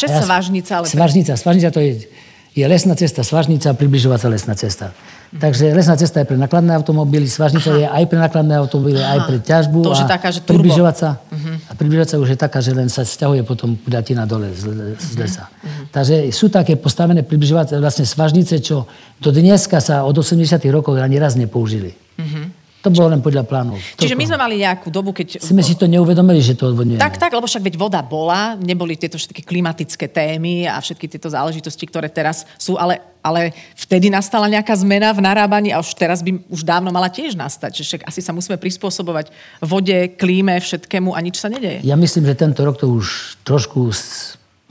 Čo 0.00 0.06
ja, 0.08 0.24
svažnica? 0.24 0.72
Ale... 0.80 0.86
Svažnica. 0.88 1.32
Svažnica 1.36 1.68
to 1.68 1.80
je, 1.80 2.08
je 2.56 2.64
lesná 2.64 2.96
cesta, 2.96 3.20
svažnica, 3.20 3.76
približovacia 3.76 4.28
lesná 4.32 4.56
cesta. 4.56 4.96
Takže 5.28 5.76
lesná 5.76 5.92
cesta 5.92 6.24
je 6.24 6.26
pre 6.26 6.40
nakladné 6.40 6.72
automobily, 6.72 7.28
svažnica 7.28 7.68
Aha. 7.68 7.78
je 7.84 7.84
aj 7.84 8.04
pre 8.08 8.16
nakladné 8.16 8.54
automobily, 8.56 8.96
Aha. 8.96 9.12
aj 9.12 9.20
pre 9.28 9.36
ťažbu. 9.44 9.78
To 9.84 9.92
už 9.92 10.08
je 10.08 10.08
taká, 10.08 10.28
že 10.32 10.40
turbo. 10.40 10.64
Približovať 10.64 10.96
sa, 10.96 11.20
uh-huh. 11.20 11.68
a 11.68 11.72
približovať 11.76 12.08
sa 12.08 12.16
už 12.16 12.28
je 12.32 12.38
taká, 12.40 12.58
že 12.64 12.72
len 12.72 12.88
sa 12.88 13.04
stiahuje 13.04 13.44
potom 13.44 13.76
pudatina 13.76 14.24
dole 14.24 14.48
z, 14.56 14.64
z 14.96 15.12
mhm. 15.12 15.18
lesa. 15.20 15.44
Uh-huh. 15.44 15.84
Takže 15.92 16.32
sú 16.32 16.48
také 16.48 16.80
postavené 16.80 17.20
približovať 17.28 17.76
vlastne 17.76 18.08
svažnice, 18.08 18.56
čo 18.64 18.88
do 19.20 19.28
dneska 19.28 19.84
sa 19.84 20.08
od 20.08 20.16
80 20.16 20.48
rokov 20.72 20.96
ani 20.96 21.20
raz 21.20 21.36
nepoužili. 21.36 21.92
Uh-huh. 22.16 22.48
To 22.78 22.94
bolo 22.94 23.10
len 23.10 23.18
podľa 23.18 23.42
plánov. 23.42 23.74
Čiže 23.98 24.14
my 24.14 24.24
sme 24.30 24.38
mali 24.38 24.62
nejakú 24.62 24.86
dobu, 24.94 25.10
keď... 25.10 25.42
Sme 25.42 25.66
si 25.66 25.74
to 25.74 25.90
neuvedomili, 25.90 26.38
že 26.38 26.54
to 26.54 26.70
odvodňujeme. 26.70 27.02
Tak, 27.02 27.18
tak, 27.18 27.34
lebo 27.34 27.50
však 27.50 27.66
veď 27.66 27.74
voda 27.74 27.98
bola, 28.06 28.54
neboli 28.54 28.94
tieto 28.94 29.18
všetky 29.18 29.42
klimatické 29.42 30.06
témy 30.06 30.70
a 30.70 30.78
všetky 30.78 31.10
tieto 31.10 31.26
záležitosti, 31.26 31.90
ktoré 31.90 32.06
teraz 32.06 32.46
sú, 32.54 32.78
ale, 32.78 33.02
ale 33.18 33.50
vtedy 33.74 34.14
nastala 34.14 34.46
nejaká 34.46 34.78
zmena 34.78 35.10
v 35.10 35.26
narábaní 35.26 35.74
a 35.74 35.82
už 35.82 35.90
teraz 35.98 36.22
by 36.22 36.38
už 36.46 36.62
dávno 36.62 36.94
mala 36.94 37.10
tiež 37.10 37.34
nastať. 37.34 37.82
Že 37.82 37.84
však 37.84 38.02
asi 38.14 38.20
sa 38.22 38.30
musíme 38.30 38.54
prispôsobovať 38.62 39.34
vode, 39.58 40.14
klíme, 40.14 40.54
všetkému 40.62 41.18
a 41.18 41.18
nič 41.18 41.42
sa 41.42 41.50
nedeje. 41.50 41.82
Ja 41.82 41.98
myslím, 41.98 42.30
že 42.30 42.38
tento 42.38 42.62
rok 42.62 42.78
to 42.78 42.86
už 42.86 43.34
trošku 43.42 43.90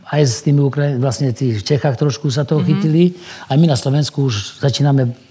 aj 0.08 0.22
s 0.24 0.48
tými 0.48 0.64
Ukrajinami, 0.64 1.04
vlastne 1.04 1.36
v 1.36 1.60
Čechách 1.60 2.00
trošku 2.00 2.32
sa 2.32 2.48
toho 2.48 2.64
mm-hmm. 2.64 2.80
chytili. 2.80 3.04
Aj 3.52 3.60
my 3.60 3.68
na 3.68 3.76
Slovensku 3.76 4.32
už 4.32 4.64
začíname 4.64 5.27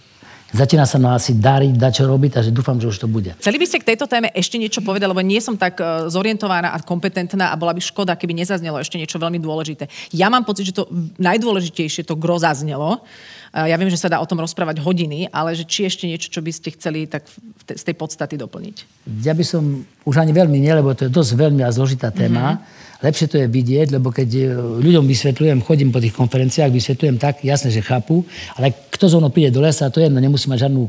Začína 0.55 0.87
sa 0.87 1.03
no 1.03 1.11
asi 1.11 1.35
dariť, 1.35 1.75
dať 1.75 1.93
čo 1.99 2.05
robiť, 2.07 2.38
takže 2.38 2.50
dúfam, 2.55 2.79
že 2.79 2.87
už 2.87 3.03
to 3.03 3.09
bude. 3.11 3.35
Chceli 3.43 3.59
by 3.59 3.67
ste 3.67 3.83
k 3.83 3.88
tejto 3.95 4.07
téme 4.07 4.31
ešte 4.31 4.55
niečo 4.62 4.79
povedať, 4.79 5.11
lebo 5.11 5.19
nie 5.19 5.43
som 5.43 5.59
tak 5.59 5.83
e, 5.83 6.07
zorientovaná 6.07 6.71
a 6.71 6.79
kompetentná 6.79 7.50
a 7.50 7.59
bola 7.59 7.75
by 7.75 7.83
škoda, 7.83 8.15
keby 8.15 8.31
nezaznelo 8.31 8.79
ešte 8.79 8.95
niečo 8.95 9.19
veľmi 9.19 9.43
dôležité. 9.43 9.91
Ja 10.15 10.31
mám 10.31 10.47
pocit, 10.47 10.71
že 10.71 10.79
to 10.79 10.87
najdôležitejšie 11.19 12.07
to 12.07 12.15
gro 12.15 12.38
zaznelo. 12.38 13.03
E, 13.50 13.67
ja 13.67 13.75
viem, 13.75 13.91
že 13.91 13.99
sa 13.99 14.07
dá 14.07 14.23
o 14.23 14.29
tom 14.31 14.38
rozprávať 14.38 14.79
hodiny, 14.79 15.26
ale 15.35 15.59
že 15.59 15.67
či 15.67 15.91
ešte 15.91 16.07
niečo, 16.07 16.31
čo 16.31 16.38
by 16.38 16.53
ste 16.55 16.71
chceli 16.79 17.11
tak 17.11 17.26
z 17.67 17.83
tej 17.83 17.99
podstaty 17.99 18.38
doplniť? 18.38 19.07
Ja 19.26 19.35
by 19.35 19.43
som 19.43 19.83
už 20.07 20.15
ani 20.23 20.31
veľmi 20.31 20.62
nie, 20.62 20.71
lebo 20.71 20.95
to 20.95 21.11
je 21.11 21.12
dosť 21.12 21.43
veľmi 21.43 21.67
a 21.67 21.75
zložitá 21.75 22.15
téma. 22.15 22.62
Mm-hmm 22.62 22.86
lepšie 23.03 23.26
to 23.29 23.37
je 23.41 23.47
vidieť, 23.49 23.97
lebo 23.97 24.09
keď 24.09 24.29
e, 24.37 24.43
ľuďom 24.81 25.05
vysvetľujem, 25.05 25.65
chodím 25.65 25.91
po 25.93 26.00
tých 26.00 26.17
konferenciách, 26.17 26.73
vysvetľujem 26.73 27.17
tak, 27.21 27.45
jasne, 27.45 27.69
že 27.69 27.85
chápu, 27.85 28.25
ale 28.57 28.73
kto 28.93 29.12
mnou 29.21 29.33
príde 29.33 29.53
do 29.53 29.61
lesa, 29.61 29.93
to 29.93 30.00
je 30.00 30.09
jedno, 30.09 30.21
nemusí 30.21 30.49
mať 30.49 30.69
žiadnu 30.69 30.83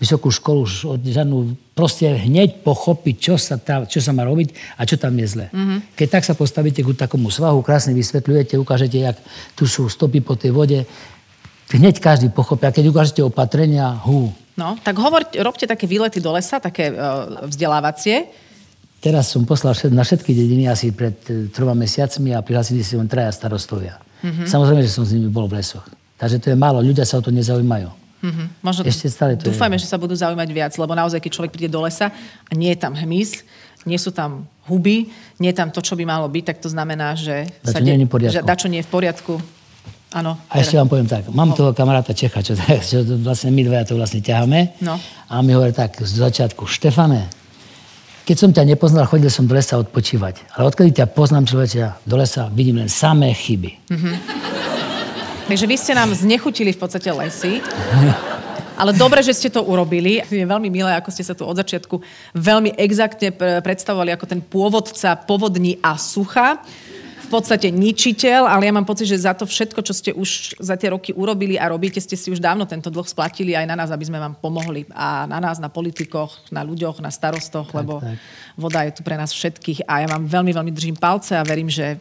vysokú 0.00 0.32
školu, 0.32 0.64
žiadnu, 1.04 1.36
proste 1.76 2.08
hneď 2.08 2.64
pochopiť, 2.64 3.16
čo 3.20 3.34
sa, 3.36 3.60
tá, 3.60 3.84
čo 3.84 4.00
sa 4.00 4.16
má 4.16 4.24
robiť 4.24 4.80
a 4.80 4.88
čo 4.88 4.96
tam 4.96 5.12
je 5.20 5.26
zle. 5.28 5.46
Mm-hmm. 5.52 5.78
Keď 5.92 6.08
tak 6.08 6.24
sa 6.24 6.32
postavíte 6.32 6.80
ku 6.80 6.96
takomu 6.96 7.28
svahu, 7.28 7.60
krásne 7.60 7.92
vysvetľujete, 7.92 8.56
ukážete, 8.56 8.96
jak 8.96 9.20
tu 9.52 9.68
sú 9.68 9.92
stopy 9.92 10.24
po 10.24 10.40
tej 10.40 10.56
vode, 10.56 10.88
hneď 11.68 12.00
každý 12.00 12.32
pochopí. 12.32 12.64
A 12.64 12.72
keď 12.72 12.88
ukážete 12.88 13.20
opatrenia, 13.20 13.92
hú. 14.08 14.32
No, 14.56 14.80
tak 14.80 14.96
hovor, 14.96 15.28
robte 15.36 15.68
také 15.68 15.84
výlety 15.84 16.16
do 16.16 16.32
lesa, 16.32 16.64
také 16.64 16.96
uh, 16.96 17.44
vzdelávacie 17.44 18.24
Teraz 19.00 19.32
som 19.32 19.48
poslal 19.48 19.72
na 19.96 20.04
všetky 20.04 20.36
dediny 20.36 20.68
asi 20.68 20.92
pred 20.92 21.16
e, 21.32 21.48
troma 21.48 21.72
mesiacmi 21.72 22.36
a 22.36 22.44
prihlásili 22.44 22.84
si 22.84 23.00
len 23.00 23.08
traja 23.08 23.32
starostovia. 23.32 23.96
Mm-hmm. 24.20 24.44
Samozrejme, 24.44 24.80
že 24.84 24.92
som 24.92 25.08
s 25.08 25.16
nimi 25.16 25.32
bol 25.32 25.48
v 25.48 25.56
lesoch. 25.56 25.88
Takže 26.20 26.36
to 26.36 26.52
je 26.52 26.56
málo, 26.56 26.84
ľudia 26.84 27.08
sa 27.08 27.16
o 27.16 27.24
to 27.24 27.32
nezaujímajú. 27.32 27.88
Mm-hmm. 28.20 28.46
Možno 28.60 28.84
Ešte 28.84 29.08
stále 29.08 29.40
to 29.40 29.48
dúfajme, 29.48 29.80
je... 29.80 29.88
že 29.88 29.88
sa 29.88 29.96
budú 29.96 30.12
zaujímať 30.12 30.48
viac, 30.52 30.72
lebo 30.76 30.92
naozaj, 30.92 31.16
keď 31.24 31.32
človek 31.32 31.52
príde 31.56 31.72
do 31.72 31.80
lesa 31.80 32.12
a 32.44 32.52
nie 32.52 32.68
je 32.76 32.78
tam 32.84 32.92
hmyz, 32.92 33.40
nie 33.88 33.96
sú 33.96 34.12
tam 34.12 34.44
huby, 34.68 35.08
nie 35.40 35.48
je 35.48 35.56
tam 35.56 35.72
to, 35.72 35.80
čo 35.80 35.96
by 35.96 36.04
malo 36.04 36.28
byť, 36.28 36.44
tak 36.52 36.56
to 36.60 36.68
znamená, 36.68 37.16
že 37.16 37.48
dačo 37.64 37.72
sa 37.72 37.80
nie, 37.80 37.96
de- 37.96 38.28
že 38.28 38.44
dačo 38.44 38.68
nie 38.68 38.84
je 38.84 38.86
v 38.86 38.92
poriadku. 38.92 39.40
Áno. 40.12 40.36
A 40.52 40.60
ešte 40.60 40.76
vám 40.76 40.90
poviem 40.90 41.08
tak, 41.08 41.32
mám 41.32 41.54
no. 41.54 41.56
toho 41.56 41.70
kamaráta 41.72 42.12
Čecha, 42.12 42.44
čo, 42.44 42.52
čo 42.92 43.00
vlastne 43.24 43.48
my 43.54 43.62
dvaja 43.64 43.88
to 43.88 43.96
vlastne 43.96 44.20
ťaháme. 44.20 44.84
No. 44.84 45.00
A 45.32 45.40
mi 45.40 45.56
hovorí 45.56 45.72
tak 45.72 45.96
z 45.96 46.20
začiatku, 46.20 46.68
Štefane, 46.68 47.39
keď 48.24 48.36
som 48.36 48.50
ťa 48.52 48.64
nepoznal, 48.68 49.08
chodil 49.08 49.32
som 49.32 49.48
do 49.48 49.56
lesa 49.56 49.80
odpočívať. 49.80 50.54
Ale 50.54 50.70
odkedy 50.70 51.02
ťa 51.02 51.10
poznám 51.10 51.48
človečia 51.48 51.98
do 52.06 52.14
lesa, 52.20 52.52
vidím 52.52 52.78
len 52.78 52.90
samé 52.90 53.32
chyby. 53.34 53.70
Mm-hmm. 53.90 54.14
Takže 55.50 55.66
vy 55.66 55.76
ste 55.76 55.92
nám 55.98 56.14
znechutili 56.14 56.70
v 56.70 56.78
podstate 56.78 57.10
lesy. 57.10 57.58
Ale 58.80 58.96
dobre, 58.96 59.20
že 59.20 59.36
ste 59.36 59.52
to 59.52 59.60
urobili. 59.60 60.24
Je 60.24 60.46
veľmi 60.46 60.72
milé, 60.72 60.88
ako 60.96 61.12
ste 61.12 61.20
sa 61.20 61.36
tu 61.36 61.44
od 61.44 61.52
začiatku 61.52 62.00
veľmi 62.32 62.80
exaktne 62.80 63.28
predstavovali 63.60 64.08
ako 64.16 64.24
ten 64.24 64.40
pôvodca 64.40 65.20
povodní 65.20 65.76
a 65.84 66.00
sucha 66.00 66.64
podstate 67.30 67.70
ničiteľ, 67.70 68.50
ale 68.50 68.66
ja 68.66 68.74
mám 68.74 68.84
pocit, 68.84 69.06
že 69.06 69.22
za 69.22 69.32
to 69.32 69.46
všetko, 69.46 69.80
čo 69.86 69.94
ste 69.94 70.10
už 70.10 70.58
za 70.58 70.74
tie 70.74 70.90
roky 70.90 71.14
urobili 71.14 71.54
a 71.54 71.70
robíte, 71.70 72.02
ste 72.02 72.18
si 72.18 72.28
už 72.28 72.42
dávno 72.42 72.66
tento 72.66 72.90
dlh 72.90 73.06
splatili 73.06 73.54
aj 73.54 73.70
na 73.70 73.78
nás, 73.78 73.94
aby 73.94 74.04
sme 74.04 74.18
vám 74.18 74.34
pomohli. 74.36 74.84
A 74.90 75.24
na 75.30 75.38
nás, 75.38 75.62
na 75.62 75.70
politikoch, 75.70 76.50
na 76.50 76.66
ľuďoch, 76.66 76.98
na 76.98 77.14
starostoch, 77.14 77.70
tak, 77.70 77.78
lebo 77.78 78.02
tak. 78.02 78.18
voda 78.58 78.82
je 78.84 78.92
tu 78.98 79.06
pre 79.06 79.14
nás 79.14 79.30
všetkých. 79.30 79.86
A 79.86 80.04
ja 80.04 80.08
vám 80.10 80.26
veľmi, 80.26 80.50
veľmi 80.50 80.72
držím 80.74 80.98
palce 80.98 81.38
a 81.38 81.46
verím, 81.46 81.70
že 81.70 81.96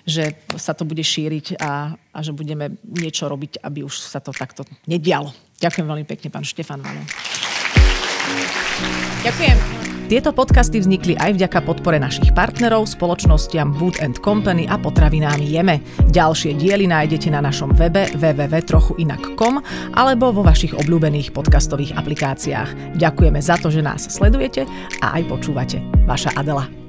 že 0.00 0.32
sa 0.56 0.72
to 0.72 0.88
bude 0.88 1.04
šíriť 1.04 1.60
a, 1.60 1.92
a 1.92 2.18
že 2.24 2.32
budeme 2.32 2.80
niečo 2.82 3.28
robiť, 3.28 3.60
aby 3.60 3.84
už 3.84 4.00
sa 4.00 4.18
to 4.18 4.32
takto 4.32 4.64
nedialo. 4.88 5.30
Ďakujem 5.60 5.86
veľmi 5.86 6.06
pekne, 6.08 6.32
pán 6.32 6.42
Štefan 6.42 6.80
Valo. 6.80 7.04
Ďakujem. 9.22 9.79
Tieto 10.10 10.34
podcasty 10.34 10.82
vznikli 10.82 11.14
aj 11.14 11.38
vďaka 11.38 11.62
podpore 11.62 12.02
našich 12.02 12.34
partnerov, 12.34 12.82
spoločnostiam 12.90 13.70
Wood 13.78 14.02
and 14.02 14.18
Company 14.18 14.66
a 14.66 14.74
potravinám 14.74 15.38
Jeme. 15.38 15.78
Ďalšie 16.10 16.58
diely 16.58 16.90
nájdete 16.90 17.30
na 17.30 17.38
našom 17.38 17.70
webe 17.78 18.10
www.trochuinak.com 18.18 19.62
alebo 19.94 20.34
vo 20.34 20.42
vašich 20.42 20.74
obľúbených 20.74 21.30
podcastových 21.30 21.94
aplikáciách. 21.94 22.98
Ďakujeme 22.98 23.38
za 23.38 23.54
to, 23.62 23.70
že 23.70 23.86
nás 23.86 24.10
sledujete 24.10 24.66
a 24.98 25.14
aj 25.14 25.30
počúvate. 25.30 25.78
Vaša 26.10 26.34
Adela. 26.34 26.79